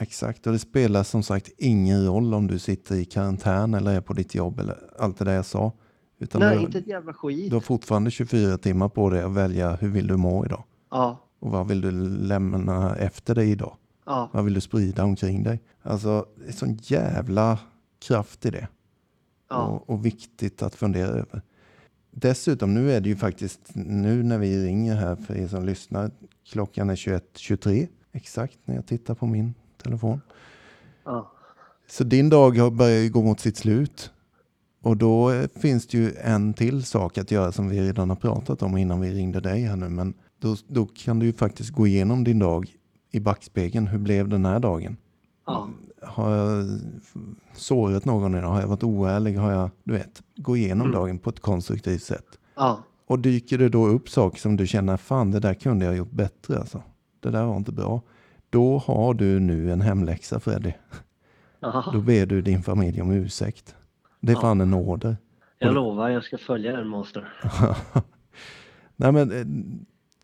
Exakt, 0.00 0.46
och 0.46 0.52
det 0.52 0.58
spelar 0.58 1.02
som 1.02 1.22
sagt 1.22 1.48
ingen 1.58 2.06
roll 2.06 2.34
om 2.34 2.46
du 2.46 2.58
sitter 2.58 2.94
i 2.94 3.04
karantän 3.04 3.74
eller 3.74 3.92
är 3.96 4.00
på 4.00 4.12
ditt 4.12 4.34
jobb 4.34 4.60
eller 4.60 4.76
allt 4.98 5.18
det 5.18 5.24
där 5.24 5.34
jag 5.34 5.44
sa. 5.46 5.72
Utan 6.18 6.40
Nej, 6.40 6.56
du, 6.56 6.62
inte 6.62 6.78
ett 6.78 6.86
jävla 6.86 7.12
skit. 7.14 7.50
du 7.50 7.56
har 7.56 7.60
fortfarande 7.60 8.10
24 8.10 8.58
timmar 8.58 8.88
på 8.88 9.10
dig 9.10 9.22
att 9.22 9.32
välja 9.32 9.76
hur 9.76 9.88
vill 9.88 10.06
du 10.06 10.16
må 10.16 10.44
idag. 10.46 10.64
Ja, 10.90 11.18
Och 11.38 11.50
vad 11.50 11.68
vill 11.68 11.80
du 11.80 11.90
lämna 12.08 12.96
efter 12.96 13.34
dig 13.34 13.50
idag? 13.50 13.76
ja, 14.06 14.30
Vad 14.32 14.44
vill 14.44 14.54
du 14.54 14.60
sprida 14.60 15.04
omkring 15.04 15.42
dig? 15.42 15.62
Alltså, 15.82 16.26
det 16.36 16.48
är 16.48 16.52
sån 16.52 16.74
jävla 16.82 17.58
kraft 18.06 18.46
i 18.46 18.50
det. 18.50 18.68
ja. 19.50 19.66
Och, 19.66 19.90
och 19.90 20.06
viktigt 20.06 20.62
att 20.62 20.74
fundera 20.74 21.08
över. 21.08 21.42
Dessutom, 22.14 22.74
nu 22.74 22.92
är 22.92 23.00
det 23.00 23.08
ju 23.08 23.16
faktiskt, 23.16 23.60
nu 23.74 24.22
när 24.22 24.38
vi 24.38 24.66
ringer 24.66 24.94
här 24.94 25.16
för 25.16 25.36
er 25.36 25.48
som 25.48 25.64
lyssnar, 25.64 26.10
klockan 26.50 26.90
är 26.90 26.96
21.23 26.96 27.88
exakt 28.12 28.58
när 28.64 28.74
jag 28.74 28.86
tittar 28.86 29.14
på 29.14 29.26
min 29.26 29.54
telefon. 29.82 30.20
ja. 31.04 31.32
Så 31.88 32.04
din 32.04 32.30
dag 32.30 32.58
har 32.58 32.70
börjat 32.70 33.04
ju 33.04 33.10
gå 33.10 33.22
mot 33.22 33.40
sitt 33.40 33.56
slut. 33.56 34.10
Och 34.82 34.96
då 34.96 35.32
finns 35.60 35.86
det 35.86 35.98
ju 35.98 36.14
en 36.14 36.54
till 36.54 36.84
sak 36.84 37.18
att 37.18 37.30
göra 37.30 37.52
som 37.52 37.68
vi 37.68 37.80
redan 37.80 38.08
har 38.08 38.16
pratat 38.16 38.62
om 38.62 38.76
innan 38.76 39.00
vi 39.00 39.14
ringde 39.14 39.40
dig 39.40 39.62
här 39.62 39.76
nu. 39.76 39.88
Men 39.88 40.14
då, 40.38 40.56
då 40.66 40.86
kan 40.86 41.18
du 41.18 41.26
ju 41.26 41.32
faktiskt 41.32 41.70
gå 41.70 41.86
igenom 41.86 42.24
din 42.24 42.38
dag 42.38 42.76
i 43.10 43.20
backspegeln. 43.20 43.86
Hur 43.86 43.98
blev 43.98 44.28
den 44.28 44.44
här 44.44 44.60
dagen? 44.60 44.96
ja. 45.46 45.68
Har 46.04 46.34
jag 46.34 46.66
sårat 47.52 48.04
någon 48.04 48.34
idag? 48.34 48.48
Har 48.48 48.60
jag 48.60 48.68
varit 48.68 48.82
oärlig? 48.84 49.36
Har 49.36 49.52
jag, 49.52 49.70
du 49.84 49.92
vet, 49.92 50.22
gå 50.36 50.56
igenom 50.56 50.86
Mm. 50.86 50.92
dagen 51.00 51.18
på 51.18 51.30
ett 51.30 51.40
konstruktivt 51.40 52.02
sätt. 52.02 52.26
ja. 52.56 52.78
Och 53.06 53.18
dyker 53.18 53.58
det 53.58 53.68
då 53.68 53.86
upp 53.86 54.08
saker 54.08 54.38
som 54.38 54.56
du 54.56 54.66
känner, 54.66 54.96
fan 54.96 55.30
det 55.30 55.40
där 55.40 55.54
kunde 55.54 55.84
jag 55.84 55.96
gjort 55.96 56.10
bättre 56.10 56.58
alltså. 56.58 56.82
Det 57.20 57.30
där 57.30 57.44
var 57.44 57.56
inte 57.56 57.72
bra. 57.72 58.02
Då 58.50 58.78
har 58.78 59.14
du 59.14 59.40
nu 59.40 59.72
en 59.72 59.80
hemläxa 59.80 60.40
Freddy. 60.40 60.72
Då 61.60 61.68
ja. 61.92 61.94
ber 62.06 62.26
du 62.26 62.42
din 62.42 62.62
familj 62.62 63.02
om 63.02 63.10
ursäkt. 63.10 63.74
Det 64.20 64.32
är 64.32 64.36
Ja. 64.36 64.40
fan 64.40 64.60
en 64.60 64.74
order. 64.74 65.16
Jag 65.58 65.74
lovar, 65.74 66.08
jag 66.08 66.24
ska 66.24 66.38
följa 66.38 66.76
den 66.76 66.88
monster. 66.88 67.32
Nej 68.96 69.12
men 69.12 69.32
eh, 69.32 69.46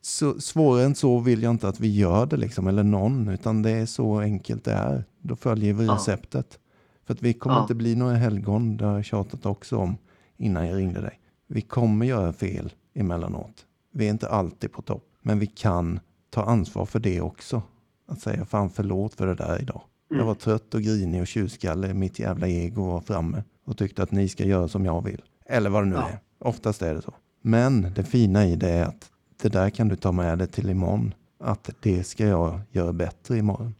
så, 0.08 0.40
svårare 0.40 0.84
än 0.84 0.94
så 0.94 1.18
vill 1.18 1.42
jag 1.42 1.50
inte 1.50 1.68
att 1.68 1.80
vi 1.80 1.96
gör 1.96 2.26
det 2.26 2.36
liksom, 2.36 2.66
eller 2.66 2.82
någon, 2.82 3.28
utan 3.28 3.62
det 3.62 3.70
är 3.70 3.86
så 3.86 4.18
enkelt 4.20 4.64
det 4.64 4.72
är. 4.72 5.04
Då 5.22 5.36
följer 5.36 5.74
vi 5.74 5.86
Ja. 5.86 5.94
receptet. 5.94 6.58
För 7.06 7.14
att 7.14 7.22
vi 7.22 7.32
kommer 7.34 7.56
Ja. 7.56 7.62
inte 7.62 7.74
bli 7.74 7.94
några 7.96 8.14
helgon, 8.14 8.76
det 8.76 8.84
har 8.86 8.94
jag 8.94 9.04
tjatat 9.04 9.46
också 9.46 9.76
om 9.76 9.96
innan 10.36 10.66
jag 10.68 10.76
ringde 10.78 11.00
dig. 11.00 11.20
Vi 11.48 11.60
kommer 11.60 12.06
göra 12.06 12.32
fel 12.32 12.72
emellanåt. 12.94 13.66
Vi 13.92 14.06
är 14.06 14.10
inte 14.10 14.28
alltid 14.28 14.72
på 14.72 14.82
topp, 14.82 15.04
men 15.22 15.38
vi 15.38 15.46
kan 15.46 16.00
ta 16.30 16.42
ansvar 16.42 16.86
för 16.86 17.00
det 17.00 17.20
också. 17.20 17.62
Att 18.08 18.20
säga 18.20 18.44
fan 18.44 18.70
förlåt 18.70 19.14
för 19.14 19.26
det 19.26 19.34
där 19.34 19.62
idag. 19.62 19.80
Jag 20.08 20.14
Mm. 20.16 20.26
var 20.26 20.34
trött 20.34 20.74
och 20.74 20.82
grinig 20.82 21.20
och 21.20 21.26
tjurskallig, 21.26 21.94
mitt 21.96 22.18
jävla 22.18 22.48
ego 22.48 22.84
var 22.84 23.00
framme 23.00 23.42
och 23.64 23.76
tyckte 23.78 24.02
att 24.02 24.10
ni 24.12 24.28
ska 24.28 24.44
göra 24.44 24.68
som 24.68 24.84
jag 24.84 25.04
vill. 25.04 25.22
Eller 25.46 25.70
vad 25.70 25.82
det 25.82 25.86
nu 25.88 25.94
Ja. 25.96 26.08
är. 26.08 26.18
Oftast 26.38 26.82
är 26.82 26.94
det 26.94 27.02
så. 27.02 27.14
Men 27.42 27.92
det 27.94 28.04
fina 28.04 28.46
i 28.46 28.56
det 28.56 28.70
är 28.70 28.84
att 28.84 29.10
det 29.42 29.48
där 29.48 29.70
kan 29.70 29.88
du 29.88 29.96
ta 29.96 30.12
med 30.12 30.38
dig 30.38 30.48
till 30.48 30.70
imorgon. 30.70 31.14
Att 31.38 31.70
det 31.80 32.04
ska 32.04 32.26
jag 32.26 32.60
göra 32.70 32.92
bättre 32.92 33.36
imorgon. 33.36 33.74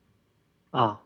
Ja, 0.72 1.00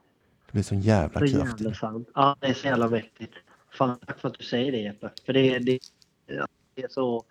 Det 0.47 0.53
blir 0.53 0.63
sån 0.63 0.81
jävla 0.81 1.21
så 1.21 1.27
kraft 1.27 1.61
jävla 1.61 1.75
sant. 1.75 2.09
Ja, 2.15 2.37
det 2.41 2.47
är 2.47 2.55
så 2.55 2.67
jävla 2.67 2.89
mäktigt. 2.89 3.33
Fan, 3.71 3.99
tack 4.07 4.21
för 4.21 4.29
att 4.29 4.39
du 4.39 4.45
säger 4.45 4.73
det 4.73 4.79
Jeppe. 4.79 5.11
För 5.27 5.33
det, 5.33 5.59
det, 5.59 5.79
det 6.75 6.83
är 6.83 6.89
så... 6.89 7.25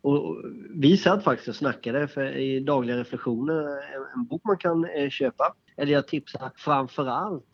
Och 0.00 0.36
vi 0.70 0.96
satt 0.96 1.24
faktiskt 1.24 1.48
och 1.48 1.56
snackade 1.56 2.08
för 2.08 2.36
i 2.36 2.60
dagliga 2.60 2.96
reflektioner, 2.96 3.66
en, 4.14 4.26
bok 4.26 4.44
man 4.44 4.58
kan 4.58 4.84
eh, 4.84 5.10
köpa. 5.10 5.54
Eller 5.76 5.92
jag 5.92 6.08
tipsar 6.08 6.50
framför 6.56 7.06
allt 7.06 7.44
eh, 7.44 7.53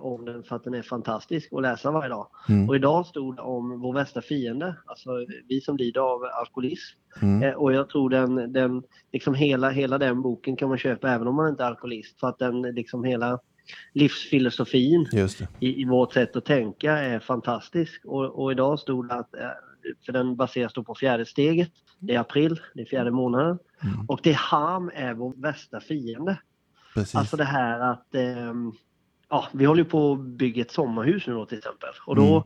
om 0.00 0.24
den 0.24 0.42
för 0.42 0.56
att 0.56 0.64
den 0.64 0.74
är 0.74 0.82
fantastisk 0.82 1.52
att 1.52 1.62
läsa 1.62 1.90
varje 1.90 2.08
dag. 2.08 2.26
Mm. 2.48 2.68
Och 2.68 2.76
idag 2.76 3.06
stod 3.06 3.36
det 3.36 3.42
om 3.42 3.80
vår 3.80 3.94
värsta 3.94 4.22
fiende, 4.22 4.76
alltså 4.86 5.10
vi 5.48 5.60
som 5.60 5.76
lider 5.76 6.00
av 6.00 6.24
alkoholism. 6.40 6.98
Mm. 7.22 7.42
Eh, 7.42 7.54
Och 7.54 7.72
jag 7.72 7.88
tror 7.88 8.10
den, 8.10 8.52
den 8.52 8.82
liksom 9.12 9.34
hela, 9.34 9.70
hela 9.70 9.98
den 9.98 10.22
boken 10.22 10.56
kan 10.56 10.68
man 10.68 10.78
köpa 10.78 11.10
även 11.10 11.28
om 11.28 11.36
man 11.36 11.48
inte 11.48 11.62
är 11.62 11.66
alkoholist. 11.66 12.20
För 12.20 12.28
att 12.28 12.38
den 12.38 12.62
liksom 12.62 13.04
hela 13.04 13.40
livsfilosofin 13.92 15.06
i, 15.60 15.80
i 15.82 15.84
vårt 15.84 16.12
sätt 16.12 16.36
att 16.36 16.44
tänka 16.44 16.92
är 16.92 17.20
fantastisk. 17.20 18.04
Och, 18.04 18.42
och 18.42 18.52
idag 18.52 18.78
stod 18.78 19.08
det 19.08 19.14
att, 19.14 19.34
eh, 19.34 19.48
för 20.06 20.12
den 20.12 20.36
baseras 20.36 20.72
då 20.72 20.84
på 20.84 20.94
fjärde 20.94 21.26
steget, 21.26 21.70
det 21.98 22.14
är 22.14 22.20
april, 22.20 22.60
det 22.74 22.82
är 22.82 22.86
fjärde 22.86 23.10
månaden. 23.10 23.58
Mm. 23.82 24.06
Och 24.08 24.20
det 24.22 24.32
harm 24.32 24.90
är 24.94 25.14
vår 25.14 25.34
värsta 25.36 25.80
fiende. 25.80 26.38
Precis. 26.94 27.14
Alltså 27.14 27.36
det 27.36 27.44
här 27.44 27.80
att, 27.80 28.14
ehm, 28.14 28.72
ja 29.34 29.48
vi 29.52 29.64
håller 29.64 29.84
på 29.84 30.12
att 30.12 30.20
bygga 30.20 30.62
ett 30.62 30.70
sommarhus 30.70 31.26
nu 31.26 31.32
då 31.34 31.46
till 31.46 31.58
exempel. 31.58 31.88
Och 32.06 32.16
då, 32.16 32.22
Mm. 32.36 32.42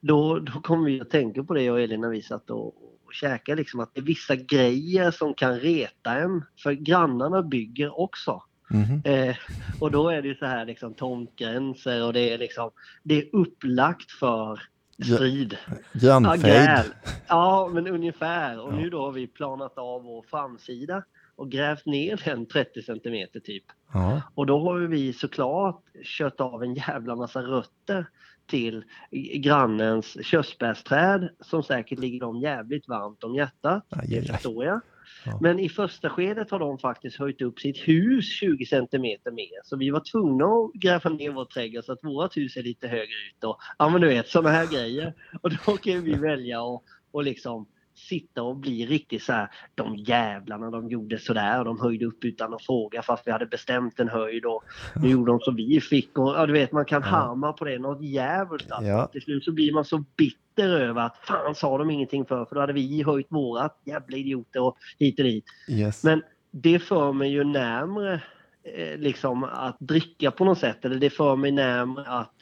då, 0.00 0.38
då 0.38 0.52
kommer 0.60 0.84
vi 0.86 1.00
att 1.00 1.10
tänka 1.10 1.44
på 1.44 1.54
det 1.54 1.62
jag 1.62 1.74
och 1.74 1.80
Elin 1.80 2.00
när 2.00 2.08
vi 2.08 2.22
satt 2.22 2.50
och, 2.50 2.66
och 2.66 3.12
käkade 3.12 3.56
liksom 3.56 3.80
att 3.80 3.94
det 3.94 4.00
är 4.00 4.04
vissa 4.04 4.36
grejer 4.36 5.10
som 5.10 5.34
kan 5.34 5.60
reta 5.60 6.14
en. 6.14 6.44
För 6.62 6.72
grannarna 6.72 7.42
bygger 7.42 8.00
också. 8.00 8.42
Mhm. 8.70 9.02
Eh, 9.04 9.36
och 9.80 9.90
då 9.90 10.08
är 10.08 10.22
det 10.22 10.28
ju 10.28 10.34
så 10.34 10.46
här 10.46 10.64
liksom 10.66 10.94
tomtgränser 10.94 12.04
och 12.04 12.12
det 12.12 12.32
är 12.32 12.38
liksom, 12.38 12.70
det 13.02 13.14
är 13.18 13.24
upplagt 13.36 14.10
för 14.10 14.60
strid. 15.16 15.56
Ja, 15.92 16.00
Grannfejd. 16.20 16.92
Ja, 17.28 17.70
men 17.72 17.86
ungefär. 17.86 18.60
Och 18.60 18.72
Ja. 18.72 18.76
nu 18.76 18.90
då 18.90 19.00
har 19.02 19.12
vi 19.12 19.26
planat 19.26 19.78
av 19.78 20.02
vår 20.02 20.22
framsida 20.30 21.02
och 21.40 21.50
grävt 21.50 21.86
ner 21.86 22.22
den 22.24 22.46
30 22.46 22.82
centimeter 22.82 23.40
typ. 23.40 23.64
Ja. 23.92 24.22
Och 24.34 24.46
då 24.46 24.58
har 24.58 24.78
vi 24.78 25.12
såklart 25.12 25.82
kört 26.04 26.40
av 26.40 26.62
en 26.62 26.74
jävla 26.74 27.16
massa 27.16 27.42
rötter 27.42 28.06
till 28.46 28.84
grannens 29.34 30.26
körsbärsträd 30.26 31.28
som 31.40 31.62
säkert 31.62 31.98
ligger 31.98 32.20
dem 32.20 32.40
jävligt 32.40 32.88
varmt 32.88 33.24
om 33.24 33.34
hjärtat. 33.34 33.86
Aj, 33.90 34.18
aj, 34.18 34.26
förstår 34.26 34.64
jag. 34.64 34.80
Ja. 35.26 35.38
Men 35.40 35.58
i 35.58 35.68
första 35.68 36.10
skedet 36.10 36.50
har 36.50 36.58
de 36.58 36.78
faktiskt 36.78 37.16
höjt 37.16 37.42
upp 37.42 37.60
sitt 37.60 37.88
hus 37.88 38.24
20 38.24 38.66
centimeter 38.66 39.30
mer. 39.30 39.60
Så 39.64 39.76
vi 39.76 39.90
var 39.90 40.02
tvungna 40.12 40.44
att 40.44 40.72
gräva 40.72 41.10
ner 41.10 41.30
vår 41.30 41.44
trädgård 41.44 41.84
så 41.84 41.92
att 41.92 42.04
vårt 42.04 42.36
hus 42.36 42.56
är 42.56 42.62
lite 42.62 42.88
högre 42.88 43.02
ut. 43.04 43.44
Och, 43.44 43.58
ja 43.78 43.88
men 43.88 44.00
du 44.00 44.08
vet 44.08 44.28
sådana 44.28 44.50
här 44.50 44.66
grejer. 44.66 45.14
Och 45.42 45.50
då 45.50 45.76
kan 45.76 46.04
vi 46.04 46.14
välja 46.14 46.62
att 46.62 46.82
och 47.12 47.24
liksom 47.24 47.66
sitta 48.00 48.42
och 48.42 48.56
bli 48.56 48.86
riktigt 48.86 49.22
så 49.22 49.32
här. 49.32 49.48
De 49.74 49.96
jävlarna 49.96 50.70
de 50.70 50.88
gjorde 50.88 51.18
sådär 51.18 51.58
och 51.58 51.64
de 51.64 51.80
höjde 51.80 52.06
upp 52.06 52.24
utan 52.24 52.54
att 52.54 52.62
fråga 52.62 53.02
fast 53.02 53.26
vi 53.26 53.30
hade 53.32 53.46
bestämt 53.46 54.00
en 54.00 54.08
höjd 54.08 54.44
och 54.44 54.64
nu 55.02 55.08
gjorde 55.10 55.32
de 55.32 55.40
som 55.40 55.56
vi 55.56 55.80
fick. 55.80 56.18
Och, 56.18 56.28
ja, 56.28 56.46
du 56.46 56.52
vet 56.52 56.72
man 56.72 56.84
kan 56.84 57.02
Ja. 57.02 57.08
harma 57.08 57.52
på 57.52 57.64
det 57.64 57.78
något 57.78 58.02
jävligt. 58.02 58.72
Alltså. 58.72 58.90
Ja. 58.90 59.06
Till 59.06 59.22
slut 59.22 59.44
så 59.44 59.52
blir 59.52 59.72
man 59.72 59.84
så 59.84 60.04
bitter 60.16 60.68
över 60.68 61.02
att 61.02 61.16
fan 61.16 61.54
sa 61.54 61.78
de 61.78 61.90
ingenting 61.90 62.24
för 62.24 62.44
för 62.44 62.54
då 62.54 62.60
hade 62.60 62.72
vi 62.72 63.02
höjt 63.02 63.26
vårat 63.28 63.80
jävla 63.84 64.16
idioter 64.16 64.62
och 64.62 64.76
hit 64.98 65.18
och 65.18 65.24
dit. 65.24 65.44
Yes. 65.68 66.04
Men 66.04 66.22
det 66.50 66.78
för 66.78 67.12
mig 67.12 67.30
ju 67.30 67.44
närmre 67.44 68.14
eh, 68.62 68.98
liksom 68.98 69.44
att 69.44 69.76
dricka 69.80 70.30
på 70.30 70.44
något 70.44 70.58
sätt 70.58 70.84
eller 70.84 70.96
det 70.96 71.10
för 71.10 71.36
mig 71.36 71.50
närmre 71.52 72.04
att 72.06 72.34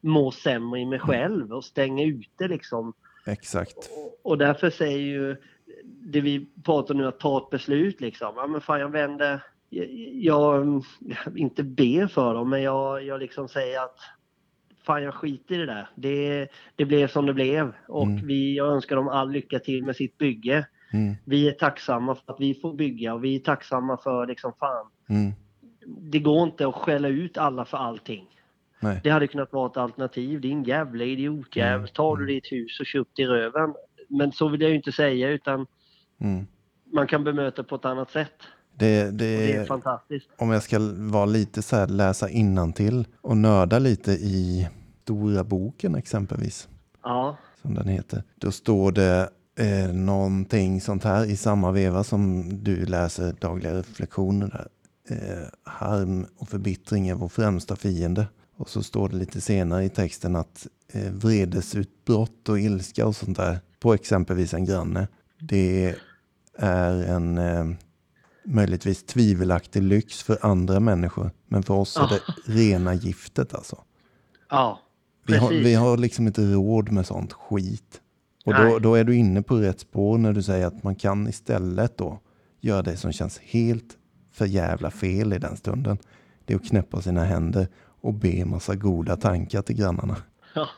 må 0.00 0.30
sämre 0.30 0.80
i 0.80 0.86
mig 0.86 0.98
själv 0.98 1.52
och 1.52 1.64
stänga 1.64 2.04
ute 2.04 2.48
liksom. 2.48 2.92
Exakt. 3.26 3.76
Och, 3.76 4.30
och 4.30 4.38
därför 4.38 4.70
säger 4.70 4.98
ju 4.98 5.36
det 5.84 6.20
vi 6.20 6.46
pratar 6.64 6.94
nu 6.94 7.06
att 7.06 7.20
ta 7.20 7.38
ett 7.38 7.50
beslut 7.50 8.00
liksom. 8.00 8.32
Ja 8.36 8.46
men 8.46 8.60
fan 8.60 8.80
jag 8.80 8.88
vänder 8.88 9.40
jag, 9.70 9.86
jag 10.14 10.84
inte 11.36 11.62
ber 11.62 12.06
för 12.06 12.34
dem 12.34 12.50
men 12.50 12.62
jag, 12.62 13.04
jag 13.04 13.20
liksom 13.20 13.48
säger 13.48 13.80
att 13.84 13.98
fan 14.86 15.02
jag 15.02 15.14
skiter 15.14 15.54
i 15.54 15.58
det 15.58 15.66
där. 15.66 15.88
Det, 15.94 16.48
det 16.76 16.84
blev 16.84 17.08
som 17.08 17.26
det 17.26 17.34
blev 17.34 17.72
och 17.88 18.02
Mm. 18.06 18.26
vi, 18.26 18.56
jag 18.56 18.68
önskar 18.68 18.96
dem 18.96 19.08
all 19.08 19.30
lycka 19.30 19.58
till 19.58 19.84
med 19.84 19.96
sitt 19.96 20.18
bygge 20.18 20.66
Mm. 20.92 21.14
vi 21.24 21.48
är 21.48 21.52
tacksamma 21.52 22.14
för 22.14 22.32
att 22.32 22.40
vi 22.40 22.54
får 22.54 22.74
bygga 22.74 23.14
och 23.14 23.24
vi 23.24 23.36
är 23.36 23.40
tacksamma 23.40 23.96
för 23.96 24.26
liksom 24.26 24.52
fan. 24.60 24.86
Mm. 25.08 25.32
Det 25.86 26.18
går 26.18 26.42
inte 26.42 26.66
att 26.68 26.74
skälla 26.74 27.08
ut 27.08 27.38
alla 27.38 27.64
för 27.64 27.78
allting. 27.78 28.26
Nej. 28.84 29.00
Det 29.04 29.10
hade 29.10 29.26
kunnat 29.26 29.52
vara 29.52 29.70
ett 29.70 29.76
alternativ. 29.76 30.40
Din 30.40 30.64
jävla 30.64 31.04
idiotjävel. 31.04 31.74
Mm. 31.78 31.88
Tar 31.94 32.16
du 32.16 32.26
ditt 32.26 32.52
hus 32.52 32.80
och 32.80 32.86
kör 32.86 32.98
upp 32.98 33.14
till 33.14 33.26
röven. 33.28 33.74
Men 34.08 34.32
så 34.32 34.48
vill 34.48 34.60
jag 34.60 34.70
ju 34.70 34.76
inte 34.76 34.92
säga 34.92 35.28
utan 35.28 35.66
Mm. 36.20 36.46
man 36.92 37.06
kan 37.06 37.24
bemöta 37.24 37.62
på 37.64 37.74
ett 37.74 37.84
annat 37.84 38.10
sätt. 38.10 38.32
Det, 38.78 39.06
Och 39.06 39.12
det 39.14 39.52
är 39.54 39.58
det, 39.60 39.66
fantastiskt. 39.66 40.28
om 40.38 40.50
jag 40.50 40.62
ska 40.62 40.78
vara 40.96 41.24
lite 41.24 41.62
så 41.62 41.76
här, 41.76 41.86
läsa 41.86 42.28
innantill 42.30 43.06
och 43.20 43.36
nörda 43.36 43.78
lite 43.78 44.12
i 44.12 44.68
Stora 45.02 45.44
boken 45.44 45.94
exempelvis, 45.94 46.68
Ja, 47.02 47.36
som 47.62 47.74
den 47.74 47.88
heter. 47.88 48.22
Då 48.36 48.50
står 48.50 48.92
det 48.92 49.28
eh, 49.58 49.94
någonting 49.94 50.80
sånt 50.80 51.04
här 51.04 51.24
i 51.24 51.36
samma 51.36 51.70
veva 51.72 52.04
som 52.04 52.48
du 52.64 52.86
läser 52.86 53.32
dagliga 53.40 53.74
reflektioner 53.78 54.46
där. 54.48 54.66
Eh, 55.10 55.48
harm 55.64 56.26
och 56.38 56.48
förbittring 56.48 57.08
är 57.08 57.14
vår 57.14 57.28
främsta 57.28 57.76
fiende. 57.76 58.26
Och 58.56 58.68
så 58.68 58.82
står 58.82 59.08
det 59.08 59.16
lite 59.16 59.40
senare 59.40 59.84
i 59.84 59.88
texten 59.88 60.36
att 60.36 60.66
eh, 60.92 61.12
vredesutbrott 61.12 62.48
och 62.48 62.60
ilska 62.60 63.06
och 63.06 63.16
sånt 63.16 63.36
där 63.36 63.60
på 63.80 63.94
exempelvis 63.94 64.54
en 64.54 64.64
granne. 64.64 65.08
Det 65.40 65.94
är 66.58 67.02
en 67.02 67.38
eh, 67.38 67.64
möjligtvis 68.44 69.04
tvivelaktig 69.04 69.82
lyx 69.82 70.22
för 70.22 70.38
andra 70.42 70.80
människor. 70.80 71.30
Men 71.46 71.62
för 71.62 71.74
oss 71.74 71.96
är 71.96 72.08
det 72.08 72.20
rena 72.52 72.94
giftet 72.94 73.54
alltså. 73.54 73.78
ja 74.50 74.80
Vi 75.26 75.36
har, 75.36 75.50
vi 75.50 75.74
har 75.74 75.96
liksom 75.96 76.26
inte 76.26 76.42
råd 76.42 76.92
med 76.92 77.06
sånt 77.06 77.32
skit. 77.32 78.00
Och 78.44 78.54
då, 78.54 78.78
då 78.78 78.94
är 78.94 79.04
du 79.04 79.16
inne 79.16 79.42
på 79.42 79.56
rätt 79.56 79.80
spår 79.80 80.18
när 80.18 80.32
du 80.32 80.42
säger 80.42 80.66
att 80.66 80.82
man 80.82 80.94
kan 80.94 81.28
istället 81.28 81.98
då 81.98 82.20
göra 82.60 82.82
det 82.82 82.96
som 82.96 83.12
känns 83.12 83.38
helt 83.38 83.96
för 84.32 84.46
jävla 84.46 84.90
fel 84.90 85.32
i 85.32 85.38
den 85.38 85.56
stunden. 85.56 85.98
Det 86.44 86.54
är 86.54 86.56
att 86.56 86.68
knäppa 86.68 87.02
sina 87.02 87.24
händer 87.24 87.68
och 88.04 88.14
be 88.14 88.44
massa 88.44 88.74
goda 88.74 89.16
tankar 89.16 89.62
till 89.62 89.76
grannarna. 89.76 90.16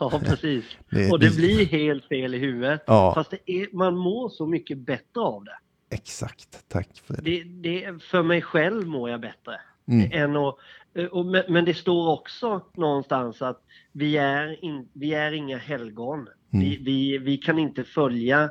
Ja, 0.01 0.21
precis. 0.25 0.65
Det- 0.91 1.11
och 1.13 1.19
det 1.21 1.29
det- 1.31 1.37
blir 1.37 1.67
helt 1.67 2.05
fel 2.05 2.35
i 2.35 2.39
huvudet. 2.39 2.83
Ja. 2.87 3.13
Fast 3.15 3.33
är, 3.47 3.77
man 3.77 3.97
mår 3.97 4.29
så 4.29 4.47
mycket 4.47 4.79
bättre 4.79 5.21
av 5.21 5.45
det. 5.45 5.59
Exakt, 5.97 6.69
tack 6.69 6.89
för 7.05 7.23
det. 7.23 7.43
det, 7.45 8.03
för 8.03 8.23
mig 8.23 8.43
själv 8.43 8.87
mår 8.87 9.11
jag 9.11 9.21
bättre. 9.21 9.61
Mm. 9.89 10.11
Än 10.13 10.37
att, 10.37 10.55
och, 11.11 11.27
men, 11.27 11.65
det 11.65 11.75
står 11.75 12.13
också 12.13 12.61
någonstans 12.75 13.43
att 13.43 13.63
vi 13.93 14.17
är, 14.17 14.65
in, 14.65 14.89
vi 14.93 15.15
är 15.15 15.33
inga 15.33 15.59
helgon. 15.59 16.19
Mm. 16.19 16.29
Vi, 16.67 16.77
vi, 16.77 17.19
vi 17.19 17.37
kan 17.37 17.59
inte 17.59 17.85
följa 17.85 18.51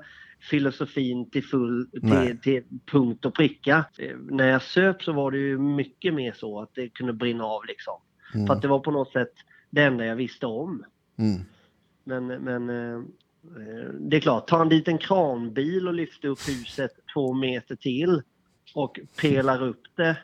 filosofin 0.50 1.30
till, 1.30 1.44
full, 1.44 1.90
till, 1.92 2.40
till 2.44 2.64
punkt 2.92 3.26
och 3.26 3.34
pricka. 3.36 3.86
Eh, 3.98 4.18
När 4.18 4.48
jag 4.48 4.62
söp 4.62 5.04
så 5.04 5.14
var 5.14 5.32
det 5.32 5.38
ju 5.38 5.58
mycket 5.58 6.14
mer 6.14 6.32
så 6.38 6.62
att 6.62 6.70
det 6.76 6.90
kunde 6.90 7.14
brinna 7.14 7.44
av 7.44 7.66
liksom. 7.66 7.94
Mm. 8.34 8.48
För 8.48 8.54
att 8.54 8.62
det 8.62 8.68
var 8.68 8.80
på 8.80 8.92
något 8.92 9.12
sätt 9.12 9.32
det 9.70 9.84
enda 9.84 10.06
jag 10.06 10.16
visste 10.16 10.46
om. 10.46 10.84
Mm. 11.18 11.42
Men, 12.04 12.28
men 12.28 12.70
eh, 12.70 13.00
det 14.00 14.18
är 14.18 14.22
klart, 14.22 14.48
ta 14.48 14.62
en 14.62 14.70
liten 14.70 14.98
kranbil 14.98 15.88
och 15.88 15.94
lyfta 15.94 16.28
upp 16.28 16.40
huset 16.48 16.92
två 17.14 17.34
meter 17.34 17.76
till 17.76 18.22
och 18.74 19.00
pelar 19.22 19.64
upp 19.64 19.82
det 19.96 20.18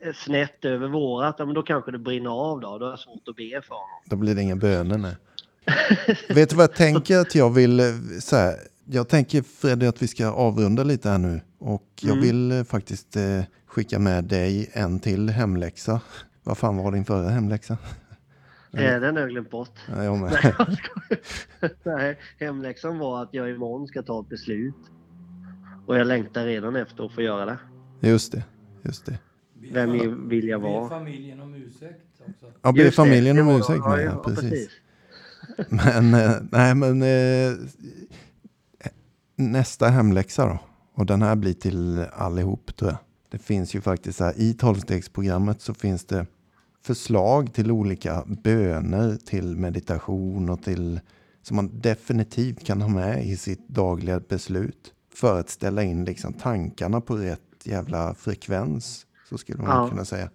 eh, 0.00 0.12
snett 0.14 0.64
över 0.64 0.88
vårat, 0.88 1.36
ja, 1.38 1.44
men 1.44 1.54
då 1.54 1.62
kanske 1.62 1.90
det 1.90 1.98
brinner 1.98 2.30
av 2.30 2.60
då. 2.60 2.78
Då 2.78 2.86
är 2.86 2.90
det 2.90 2.98
svårt 2.98 3.28
att 3.28 3.36
be 3.36 3.62
för 3.62 3.74
honom. 3.74 4.00
Då 4.04 4.16
blir 4.16 4.34
det 4.34 4.42
inga 4.42 4.56
böner 4.56 4.98
nej. 4.98 5.16
Vet 6.34 6.50
du 6.50 6.56
vad 6.56 6.62
jag 6.62 6.74
tänker 6.74 7.18
att 7.18 7.34
jag 7.34 7.50
vill, 7.50 7.80
eh, 7.80 7.86
så 8.20 8.36
här, 8.36 8.54
jag 8.84 9.08
tänker 9.08 9.42
Freddy 9.42 9.86
att 9.86 10.02
vi 10.02 10.08
ska 10.08 10.26
avrunda 10.32 10.84
lite 10.84 11.08
här 11.08 11.18
nu. 11.18 11.40
Och 11.58 11.86
jag 12.00 12.16
Mm. 12.16 12.22
vill 12.22 12.64
faktiskt 12.64 13.16
eh, 13.16 13.42
skicka 13.66 13.98
med 13.98 14.24
dig 14.24 14.70
en 14.72 15.00
till 15.00 15.28
hemläxa. 15.28 16.00
Vad 16.44 16.58
fan 16.58 16.76
var 16.76 16.92
din 16.92 17.04
förra 17.04 17.28
hemläxa? 17.28 17.78
Eh, 18.72 19.00
den 19.00 19.16
har 19.16 19.22
jag 19.22 19.30
glömt 19.30 19.50
bort. 19.50 19.78
Ja, 19.88 20.04
jag 20.04 20.18
med. 20.18 20.54
Nej. 21.60 21.70
Nej, 21.82 22.18
hemläxan 22.38 22.98
var 22.98 23.22
att 23.22 23.28
jag 23.32 23.50
imorgon 23.50 23.86
ska 23.86 24.02
ta 24.02 24.20
ett 24.20 24.28
beslut. 24.28 24.74
Och 25.86 25.98
jag 25.98 26.06
längtar 26.06 26.44
redan 26.44 26.76
efter 26.76 27.04
att 27.04 27.12
få 27.12 27.22
göra 27.22 27.44
det. 27.44 27.58
Just 28.08 28.32
det, 28.32 28.44
just 28.82 29.06
det. 29.06 29.18
Vem 29.72 30.28
vill 30.28 30.48
jag 30.48 30.62
Be 30.62 30.68
vara? 30.68 30.88
familjen 30.88 31.40
om 31.40 31.54
ursäkt 31.54 32.20
också. 32.28 32.46
Ja, 32.62 32.72
be 32.72 32.90
familjen 32.90 33.36
det 33.36 33.42
om 33.42 33.48
ursäkt 33.48 33.80
ja, 33.84 34.00
ja, 34.00 34.10
ja, 34.10 34.22
precis. 34.24 34.70
Men, 35.68 36.14
eh, 36.14 36.32
nej 36.52 36.74
men 36.74 37.02
eh, 37.02 37.58
nästa 39.36 39.88
hemläxa 39.88 40.46
då. 40.46 40.58
Och 40.94 41.06
den 41.06 41.22
här 41.22 41.36
blir 41.36 41.52
till 41.52 42.04
allihop 42.12 42.76
tror 42.76 42.90
jag. 42.90 42.98
Det 43.30 43.38
finns 43.38 43.74
ju 43.74 43.80
faktiskt 43.80 44.18
så 44.18 44.24
här, 44.24 44.34
i 44.40 44.54
tolvstegsprogrammet 44.54 45.60
så 45.60 45.74
finns 45.74 46.04
det 46.04 46.26
förslag 46.82 47.52
till 47.54 47.70
olika 47.70 48.24
böner 48.26 49.16
till 49.16 49.56
meditation 49.56 50.50
och 50.50 50.62
till 50.62 51.00
som 51.42 51.56
man 51.56 51.80
definitivt 51.80 52.64
kan 52.66 52.80
ha 52.80 52.88
med 52.88 53.26
i 53.26 53.36
sitt 53.36 53.68
dagliga 53.68 54.20
beslut. 54.20 54.94
För 55.14 55.40
att 55.40 55.48
ställa 55.50 55.82
in 55.82 56.04
liksom 56.04 56.32
tankarna 56.32 57.00
på 57.00 57.16
rätt 57.16 57.40
jävla 57.64 58.14
frekvens. 58.14 59.06
Så 59.28 59.38
skulle 59.38 59.62
man 59.62 59.82
Ja. 59.82 59.88
kunna 59.88 60.04
säga. 60.04 60.30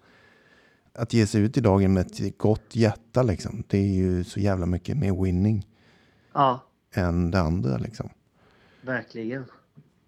Att 0.94 1.12
ge 1.12 1.26
sig 1.26 1.40
ut 1.42 1.56
i 1.56 1.60
dagen 1.60 1.92
med 1.92 2.06
ett 2.06 2.38
gott 2.38 2.76
hjärta 2.76 3.22
liksom. 3.22 3.62
Det 3.66 3.78
är 3.78 3.94
ju 3.94 4.24
så 4.24 4.40
jävla 4.40 4.66
mycket 4.66 4.96
mer 4.96 5.22
winning 5.24 5.66
Ja, 6.34 6.60
än 6.94 7.30
det 7.30 7.40
andra 7.40 7.76
liksom. 7.78 8.08
verkligen. 8.82 9.44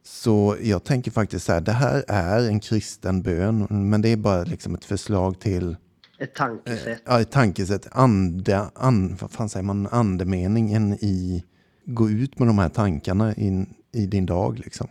Så 0.02 0.56
jag 0.62 0.84
tänker 0.84 1.10
faktiskt 1.10 1.46
så 1.46 1.52
här, 1.52 1.60
det 1.60 1.72
här 1.72 2.04
är 2.08 2.48
en 2.48 2.60
kristen 2.60 3.22
bön, 3.22 3.66
men 3.70 4.02
det 4.02 4.08
är 4.08 4.16
bara 4.16 4.44
liksom 4.44 4.74
ett 4.74 4.84
förslag 4.84 5.40
till 5.40 5.76
Ett 6.18 6.34
tankesätt. 6.34 7.02
ja, 7.06 7.20
ett 7.20 7.30
tankesätt, 7.30 7.88
ande, 7.90 8.70
an, 8.74 9.16
vad 9.20 9.30
fan 9.30 9.48
säger 9.48 9.64
man, 9.64 9.86
andemeningen 9.86 10.92
i 10.92 11.44
gå 11.84 12.10
ut 12.10 12.38
med 12.38 12.48
de 12.48 12.58
här 12.58 12.68
tankarna 12.68 13.34
in, 13.34 13.74
i 13.92 14.06
din 14.06 14.26
dag 14.26 14.58
liksom. 14.58 14.88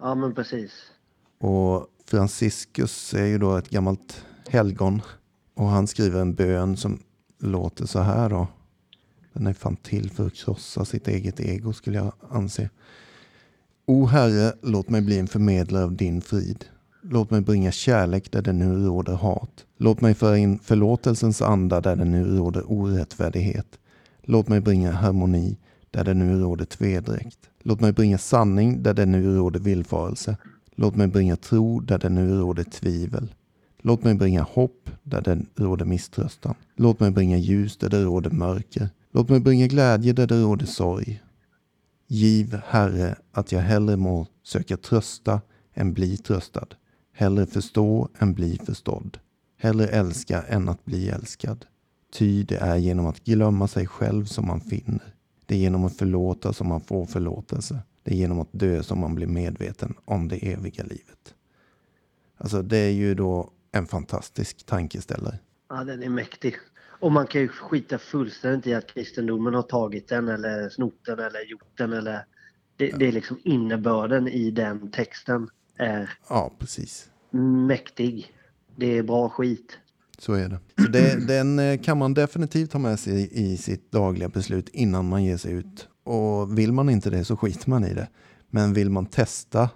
Ja, 0.00 0.14
men 0.14 0.34
precis. 0.34 0.72
Och 1.40 1.86
Franciscus 2.06 3.14
är 3.14 3.24
ju 3.26 3.38
då 3.38 3.56
ett 3.56 3.70
gammalt 3.70 4.24
helgon 4.48 5.02
och 5.54 5.66
han 5.66 5.86
skriver 5.86 6.20
en 6.20 6.34
bön 6.34 6.76
som 6.76 7.02
låter 7.38 7.86
så 7.86 7.98
här 8.00 8.30
då. 8.30 8.48
Den 9.32 9.46
är 9.46 9.52
fan 9.52 9.76
till 9.76 10.10
för 10.10 10.26
att 10.26 10.34
krossa 10.34 10.84
sitt 10.84 11.08
eget 11.08 11.40
ego 11.40 11.72
skulle 11.72 11.96
jag 11.98 12.12
anse. 12.30 12.70
O 13.88 14.06
Herre, 14.06 14.52
låt 14.62 14.88
mig 14.88 15.02
bli 15.02 15.18
en 15.18 15.26
förmedlare 15.26 15.84
av 15.84 15.96
din 15.96 16.20
frid. 16.20 16.64
Låt 17.02 17.30
mig 17.30 17.40
bringa 17.40 17.72
kärlek 17.72 18.32
där 18.32 18.42
det 18.42 18.52
nu 18.52 18.84
råder 18.84 19.14
hat. 19.14 19.66
Låt 19.78 20.00
mig 20.00 20.14
föra 20.14 20.38
in 20.38 20.58
förlåtelsens 20.58 21.42
anda 21.42 21.80
där 21.80 21.96
det 21.96 22.04
nu 22.04 22.36
råder 22.36 22.72
orättfärdighet. 22.72 23.66
Låt 24.22 24.48
mig 24.48 24.60
bringa 24.60 24.92
harmoni 24.92 25.58
där 25.90 26.04
det 26.04 26.14
nu 26.14 26.40
råder 26.40 26.64
tvedräkt. 26.64 27.38
Låt 27.62 27.80
mig 27.80 27.92
bringa 27.92 28.18
sanning 28.18 28.82
där 28.82 28.94
det 28.94 29.06
nu 29.06 29.36
råder 29.36 29.60
villfarelse. 29.60 30.36
Låt 30.74 30.96
mig 30.96 31.06
bringa 31.06 31.36
tro 31.36 31.80
där 31.80 31.98
det 31.98 32.08
nu 32.08 32.30
råder 32.30 32.64
tvivel. 32.64 33.32
Låt 33.82 34.04
mig 34.04 34.14
bringa 34.14 34.42
hopp 34.42 34.90
där 35.02 35.20
det 35.20 35.38
råder 35.56 35.84
misströstan. 35.84 36.54
Låt 36.76 37.00
mig 37.00 37.10
bringa 37.10 37.36
ljus 37.36 37.76
där 37.76 37.88
det 37.88 38.04
råder 38.04 38.30
mörker. 38.30 38.88
Låt 39.12 39.28
mig 39.28 39.40
bringa 39.40 39.66
glädje 39.66 40.12
där 40.12 40.26
det 40.26 40.40
råder 40.40 40.66
sorg. 40.66 41.22
Giv, 42.06 42.60
Herre, 42.66 43.16
att 43.32 43.52
jag 43.52 43.60
hellre 43.60 43.96
må 43.96 44.26
söka 44.42 44.76
trösta 44.76 45.40
än 45.74 45.92
bli 45.92 46.16
tröstad. 46.16 46.66
Hellre 47.12 47.46
förstå 47.46 48.08
än 48.18 48.34
bli 48.34 48.60
förstådd. 48.64 49.18
Hellre 49.58 49.86
älska 49.86 50.42
än 50.42 50.68
att 50.68 50.84
bli 50.84 51.08
älskad. 51.08 51.66
Ty 52.12 52.42
det 52.42 52.56
är 52.56 52.76
genom 52.76 53.06
att 53.06 53.24
glömma 53.24 53.68
sig 53.68 53.86
själv 53.86 54.24
som 54.24 54.46
man 54.46 54.60
finner. 54.60 55.14
Det 55.46 55.54
är 55.54 55.58
genom 55.58 55.84
att 55.84 55.96
förlåta 55.96 56.52
som 56.52 56.68
man 56.68 56.80
får 56.80 57.06
förlåtelse. 57.06 57.78
Det 58.02 58.10
är 58.10 58.16
genom 58.16 58.40
att 58.40 58.48
dö 58.52 58.82
som 58.82 59.00
man 59.00 59.14
blir 59.14 59.26
medveten 59.26 59.94
om 60.04 60.28
det 60.28 60.52
eviga 60.52 60.84
livet. 60.84 61.34
Alltså 62.36 62.62
det 62.62 62.78
är 62.78 62.90
ju 62.90 63.14
då 63.14 63.50
en 63.72 63.86
fantastisk 63.86 64.66
tankeställare. 64.66 65.38
Ja, 65.68 65.84
den 65.84 66.02
är 66.02 66.08
mäktig. 66.08 66.54
Och 67.00 67.12
man 67.12 67.26
kan 67.26 67.40
ju 67.40 67.48
skita 67.48 67.98
fullständigt 67.98 68.66
i 68.66 68.74
att 68.74 68.86
kristendomen 68.86 69.54
har 69.54 69.62
tagit 69.62 70.08
den 70.08 70.28
eller 70.28 70.68
snott 70.68 71.04
den 71.06 71.18
eller 71.18 71.40
gjort 71.50 71.78
den 71.78 71.92
eller... 71.92 72.24
Det, 72.76 72.90
det 72.98 73.08
är 73.08 73.12
liksom 73.12 73.38
innebörden 73.44 74.28
i 74.28 74.50
den 74.50 74.90
texten 74.90 75.48
är 75.78 76.10
Ja, 76.28 76.52
precis. 76.58 77.10
mäktig. 77.66 78.32
Det 78.76 78.98
är 78.98 79.02
bra 79.02 79.28
skit. 79.28 79.78
Så 80.18 80.32
är 80.32 80.48
det. 80.48 80.58
Så 80.84 80.90
det, 80.90 81.26
den 81.26 81.58
eh, 81.58 81.80
kan 81.80 81.98
man 81.98 82.14
definitivt 82.14 82.72
ha 82.72 82.80
med 82.80 82.98
sig 82.98 83.28
i 83.32 83.56
sitt 83.56 83.92
dagliga 83.92 84.28
beslut 84.28 84.68
innan 84.68 85.08
man 85.08 85.24
ger 85.24 85.36
sig 85.36 85.52
ut. 85.52 85.88
Och 86.04 86.58
vill 86.58 86.72
man 86.72 86.88
inte 86.88 87.10
det 87.10 87.24
så 87.24 87.36
skiter 87.36 87.70
man 87.70 87.84
i 87.84 87.94
det. 87.94 88.08
Men 88.50 88.72
vill 88.72 88.90
man 88.90 89.06
testa 89.06 89.70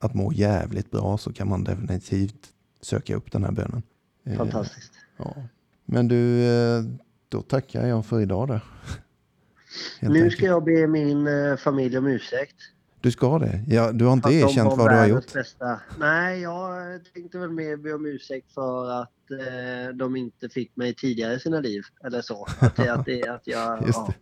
att 0.00 0.14
må 0.14 0.32
jävligt 0.32 0.90
bra 0.90 1.18
så 1.18 1.32
kan 1.32 1.48
man 1.48 1.64
definitivt 1.64 2.48
söka 2.80 3.16
upp 3.16 3.32
den 3.32 3.44
här 3.44 3.52
bönen. 3.52 3.82
Eh, 4.26 4.36
Fantastiskt. 4.36 4.92
Ja. 5.16 5.34
Men 5.84 6.08
du, 6.08 6.42
eh, 6.44 6.82
då 7.28 7.42
tackar 7.42 7.86
jag 7.86 8.06
för 8.06 8.20
idag 8.20 8.48
då. 8.48 8.54
Helt 10.00 10.12
Nu 10.12 10.18
enkelt. 10.18 10.32
ska 10.36 10.46
jag 10.46 10.64
be 10.64 10.86
min 10.86 11.26
eh, 11.26 11.56
familj 11.56 11.98
om 11.98 12.06
ursäkt. 12.06 12.56
Du 13.00 13.10
ska 13.10 13.38
det? 13.38 13.64
Ja, 13.68 13.92
du 13.92 14.04
har 14.04 14.12
inte 14.12 14.28
de 14.28 14.34
erkänt 14.40 14.76
vad 14.76 14.90
du 14.90 14.94
har 14.96 15.06
gjort? 15.06 15.32
Bästa. 15.32 15.80
Nej, 15.98 16.40
jag 16.40 17.00
tänkte 17.14 17.38
väl 17.38 17.50
mer 17.50 17.76
be 17.76 17.92
om 17.92 18.06
ursäkt 18.06 18.52
för 18.54 18.90
att 19.02 19.30
eh, 19.30 19.94
de 19.94 20.16
inte 20.16 20.48
fick 20.48 20.76
mig 20.76 20.94
tidigare 20.94 21.34
i 21.34 21.40
sina 21.40 21.60
liv. 21.60 21.82
Eller 22.04 22.22
så. 22.22 22.46
Att, 22.60 22.76
det, 22.76 22.88
att, 22.88 23.06
det, 23.06 23.22
att, 23.28 23.42
jag, 23.46 23.84
ja, 23.92 24.14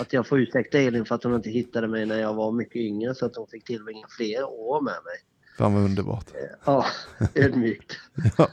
att 0.00 0.12
jag 0.12 0.26
får 0.26 0.40
ursäkta 0.40 0.78
Elin 0.78 1.04
för 1.04 1.14
att 1.14 1.24
hon 1.24 1.34
inte 1.34 1.50
hittade 1.50 1.88
mig 1.88 2.06
när 2.06 2.18
jag 2.18 2.34
var 2.34 2.52
mycket 2.52 2.76
yngre 2.76 3.14
så 3.14 3.26
att 3.26 3.36
hon 3.36 3.46
fick 3.46 3.64
tillbringa 3.64 4.06
fler 4.16 4.44
år 4.44 4.80
med 4.80 4.92
mig. 5.04 5.16
Fan 5.58 5.74
vad 5.74 5.82
underbart. 5.84 6.26
Ja, 6.64 6.86
ödmjukt. 7.34 7.96
Ja, 8.38 8.48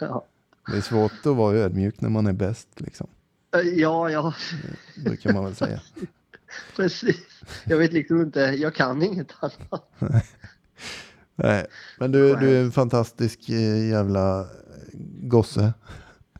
Ja, 0.00 0.26
det 0.66 0.76
är 0.76 0.80
svårt 0.80 1.12
att 1.26 1.36
vara 1.36 1.56
ödmjuk 1.56 2.00
när 2.00 2.08
man 2.08 2.26
är 2.26 2.32
bäst, 2.32 2.68
liksom. 2.80 3.06
ja, 3.74 4.10
ja 4.10 4.34
Brukar 5.04 5.32
man 5.32 5.44
väl 5.44 5.54
säga. 5.54 5.80
precis. 6.76 7.42
Jag 7.64 7.76
vet 7.76 7.92
liksom 7.92 8.20
inte, 8.20 8.40
jag 8.40 8.74
kan 8.74 9.02
inget 9.02 9.32
annat. 9.40 9.90
Nej, 11.34 11.66
men 11.98 12.12
du, 12.12 12.36
du 12.36 12.56
är 12.56 12.62
en 12.62 12.72
fantastisk 12.72 13.48
eh, 13.48 13.88
jävla 13.88 14.46
gosse. 15.22 15.72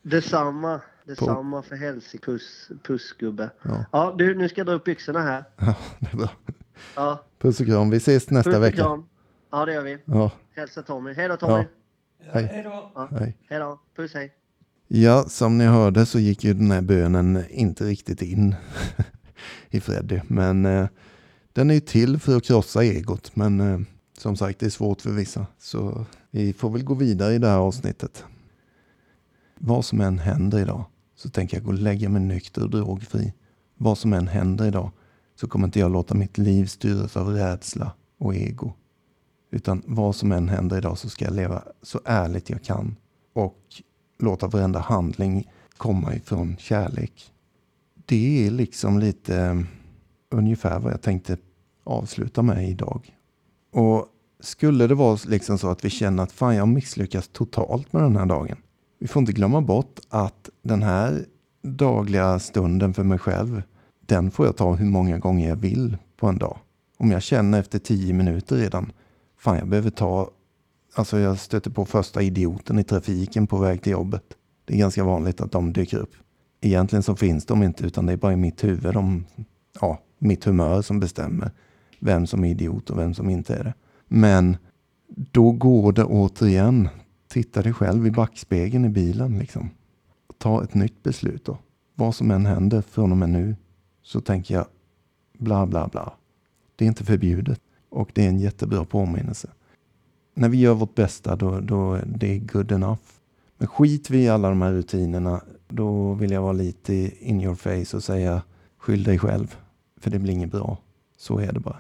Detsamma, 0.03 0.81
detsamma 1.05 1.63
för 1.63 1.77
helsike, 1.77 2.25
puss, 2.25 2.69
pussgubbe. 2.83 3.51
Ja. 3.63 3.85
Ja, 3.93 4.15
du, 4.19 4.35
nu 4.35 4.49
ska 4.49 4.61
jag 4.61 4.67
dra 4.67 4.75
upp 4.75 4.85
byxorna 4.85 5.21
här. 5.21 5.45
Ja, 5.59 5.75
det 6.01 6.13
är 6.13 6.17
bra. 6.17 6.31
Ja, 6.95 7.25
Puss 7.39 7.61
och 7.61 7.67
kram. 7.67 7.91
Vi 7.91 7.97
ses 7.97 8.31
nästa 8.31 8.51
puss 8.51 8.57
och 8.57 8.63
vecka. 8.63 8.77
kram. 8.77 9.05
Ja, 9.51 9.65
det 9.65 9.73
gör 9.73 9.83
vi. 9.83 9.99
Ja, 10.05 10.31
Hälsa 10.55 10.83
Tommy. 10.83 11.13
Hej 11.13 11.29
då 11.29 11.37
Tommy. 11.37 11.53
Ja. 11.53 11.65
Ja, 12.27 12.31
Hej. 12.33 12.49
hej 12.53 12.63
då. 12.63 13.09
hej. 13.19 13.37
Hej 13.49 13.59
då. 13.59 13.81
Puss 13.97 14.15
hej. 14.15 14.33
Ja, 14.89 15.25
som 15.29 15.59
ni 15.59 15.65
hörde 15.65 16.07
så 16.07 16.19
gick 16.19 16.45
ju 16.45 16.55
den 16.55 16.71
här 16.71 16.81
bönen 16.81 17.45
inte 17.51 17.85
riktigt 17.85 18.23
in 18.23 18.55
i 19.71 19.81
Freddy. 19.81 20.21
Men 20.27 20.67
eh, 20.67 20.87
den 21.53 21.71
är 21.71 21.75
ju 21.75 21.81
till 21.81 22.19
för 22.19 22.37
att 22.37 22.45
krossa 22.45 22.85
egot. 22.85 23.37
Men 23.37 23.61
eh, 23.61 23.81
som 24.19 24.37
sagt, 24.37 24.59
det 24.59 24.67
är 24.67 24.71
svårt 24.71 25.01
för 25.01 25.11
vissa. 25.11 25.47
Så 25.59 26.07
vi 26.31 26.53
får 26.53 26.71
väl 26.71 26.85
gå 26.85 26.95
vidare 26.95 27.35
i 27.35 27.39
det 27.39 27.49
här 27.49 27.59
avsnittet. 27.59 28.25
Vad 29.59 29.85
som 29.85 30.01
än 30.01 30.19
händer 30.19 30.59
idag 30.59 30.85
så 31.17 31.29
tänker 31.31 31.57
jag 31.57 31.65
gå 31.65 31.71
och 31.71 31.79
lägga 31.79 32.09
mig 32.09 32.23
nykter 32.23 32.63
och 32.63 32.71
drogfri. 32.71 33.33
Vad 33.77 33.99
som 33.99 34.13
än 34.13 34.29
händer 34.29 34.67
idag 34.67 34.91
så 35.35 35.49
kommer 35.49 35.67
inte 35.67 35.81
jag 35.81 35.91
låta 35.93 36.15
mitt 36.15 36.39
liv 36.39 36.67
styras 36.67 37.17
av 37.17 37.29
rädsla 37.29 37.93
och 38.19 38.35
ego. 38.35 38.73
Utan 39.55 39.83
vad 39.87 40.17
som 40.17 40.33
än 40.33 40.49
händer 40.49 40.79
idag 40.79 40.99
så 40.99 41.09
ska 41.09 41.25
jag 41.25 41.35
leva 41.35 41.63
så 41.83 42.01
ärligt 42.05 42.51
jag 42.51 42.63
kan. 42.63 42.97
Och 43.33 43.59
låta 44.19 44.47
varenda 44.47 44.79
handling 44.79 45.51
komma 45.77 46.15
ifrån 46.15 46.57
kärlek. 46.59 47.33
Det 48.07 48.47
är 48.47 48.51
liksom 48.51 48.99
lite 48.99 49.37
eh, 49.37 49.61
ungefär 50.31 50.79
vad 50.79 50.93
jag 50.93 51.03
tänkte 51.03 51.37
avsluta 51.85 52.43
med 52.43 52.69
idag. 52.69 53.17
Och 53.73 54.07
skulle 54.41 54.87
det 54.87 54.95
vara 54.95 55.19
liksom 55.27 55.59
så 55.59 55.69
att 55.69 55.85
vi 55.85 55.91
känner 55.91 56.23
att 56.23 56.33
fan 56.33 56.57
jag 56.57 56.69
misslyckas 56.69 57.29
totalt 57.29 57.93
med 57.93 58.03
den 58.03 58.17
här 58.17 58.27
dagen. 58.27 58.57
Vi 58.99 59.09
får 59.09 59.21
inte 59.21 59.33
glömma 59.33 59.61
bort 59.61 60.01
att 60.09 60.51
den 60.63 60.83
här 60.83 61.25
dagliga 61.63 62.39
stunden 62.39 62.95
för 62.95 63.03
mig 63.03 63.19
själv, 63.19 63.63
den 64.07 64.31
får 64.31 64.47
jag 64.47 64.57
ta 64.57 64.73
hur 64.75 64.87
många 64.87 65.19
gånger 65.19 65.49
jag 65.49 65.57
vill 65.57 65.97
på 66.17 66.27
en 66.27 66.39
dag. 66.39 66.59
Om 66.99 67.11
jag 67.11 67.23
känner 67.23 67.61
efter 67.61 67.79
tio 67.79 68.13
minuter 68.13 68.57
redan, 68.57 68.93
fan 69.43 69.59
jag 69.59 69.69
behöver 69.69 69.91
ta 69.91 70.31
Alltså 70.95 71.19
jag 71.19 71.39
stöter 71.39 71.71
på 71.71 71.85
första 71.85 72.23
idioten 72.23 72.79
i 72.79 72.85
trafiken 72.85 73.47
på 73.47 73.59
väg 73.59 73.83
till 73.83 73.93
jobbet. 73.93 74.25
Det 74.65 74.75
är 74.75 74.79
ganska 74.79 75.05
vanligt 75.05 75.41
att 75.41 75.53
de 75.53 75.73
dyker 75.73 75.99
upp. 75.99 76.15
Egentligen 76.61 77.03
så 77.03 77.17
finns 77.17 77.47
de 77.47 77.63
inte 77.63 77.87
utan 77.87 78.07
det 78.07 78.13
är 78.13 78.17
bara 78.17 78.33
i 78.33 78.37
mitt 78.37 78.65
huvud, 78.65 78.95
de, 78.95 79.25
ja, 79.81 80.03
mitt 80.19 80.45
humör 80.45 80.83
som 80.83 81.01
bestämmer 81.01 81.51
vem 81.99 82.27
som 82.27 82.45
är 82.45 82.51
idiot 82.51 82.91
och 82.91 82.99
vem 82.99 83.15
som 83.15 83.31
inte 83.31 83.55
är 83.55 83.65
det. 83.65 83.75
Men 84.09 84.57
då 85.09 85.53
går 85.53 85.93
det 85.93 86.05
återigen, 86.05 86.89
titta 87.29 87.63
dig 87.63 87.73
själv 87.73 88.07
i 88.07 88.11
backspegeln 88.11 88.85
i 88.85 88.89
bilen 88.89 89.39
liksom. 89.39 89.71
Ta 90.39 90.65
ett 90.65 90.75
nytt 90.75 91.03
beslut 91.03 91.45
då. 91.45 91.59
Vad 91.95 92.15
som 92.15 92.31
än 92.31 92.47
händer 92.47 92.83
från 92.83 93.13
och 93.13 93.19
med 93.19 93.31
nu 93.31 93.57
så 94.03 94.21
tänker 94.21 94.55
jag 94.55 94.67
bla 95.39 95.67
bla 95.67 95.89
bla. 95.89 96.13
Det 96.77 96.85
är 96.85 96.89
inte 96.89 97.05
förbjudet 97.05 97.61
och 97.93 98.11
det 98.15 98.25
är 98.25 98.29
en 98.29 98.39
jättebra 98.39 98.85
påminnelse 98.85 99.49
när 100.35 100.49
vi 100.49 100.61
gör 100.61 100.75
vårt 100.75 100.95
bästa 100.95 101.37
då, 101.37 101.61
då 101.61 101.99
det 102.07 102.35
är 102.35 102.39
good 102.39 102.73
enough. 102.73 103.03
Men 103.59 103.69
skit 103.69 104.11
vi 104.11 104.23
i 104.23 104.29
alla 104.29 104.49
de 104.49 104.63
här 104.63 104.73
rutinerna, 104.73 105.41
då 105.69 106.15
vill 106.15 106.31
jag 106.31 106.43
vara 106.43 106.53
lite 106.53 106.95
in 107.29 107.41
your 107.41 107.55
face 107.55 107.97
och 107.97 108.05
säga 108.05 108.43
skyll 108.79 109.05
dig 109.05 109.19
själv. 109.19 109.57
För 110.01 110.11
det 110.11 110.19
blir 110.19 110.33
inget 110.33 110.51
bra. 110.51 110.79
Så 111.17 111.39
är 111.39 111.53
det 111.53 111.61
bara. 111.61 111.79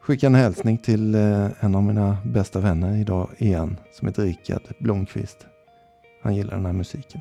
Skicka 0.00 0.26
en 0.26 0.34
hälsning 0.34 0.78
till 0.78 1.14
eh, 1.14 1.48
en 1.60 1.74
av 1.74 1.82
mina 1.82 2.16
bästa 2.24 2.60
vänner 2.60 2.96
idag 2.96 3.30
igen 3.38 3.76
som 3.92 4.08
heter 4.08 4.22
Rickard 4.22 4.62
Blomqvist. 4.80 5.46
Han 6.22 6.36
gillar 6.36 6.56
den 6.56 6.66
här 6.66 6.72
musiken. 6.72 7.20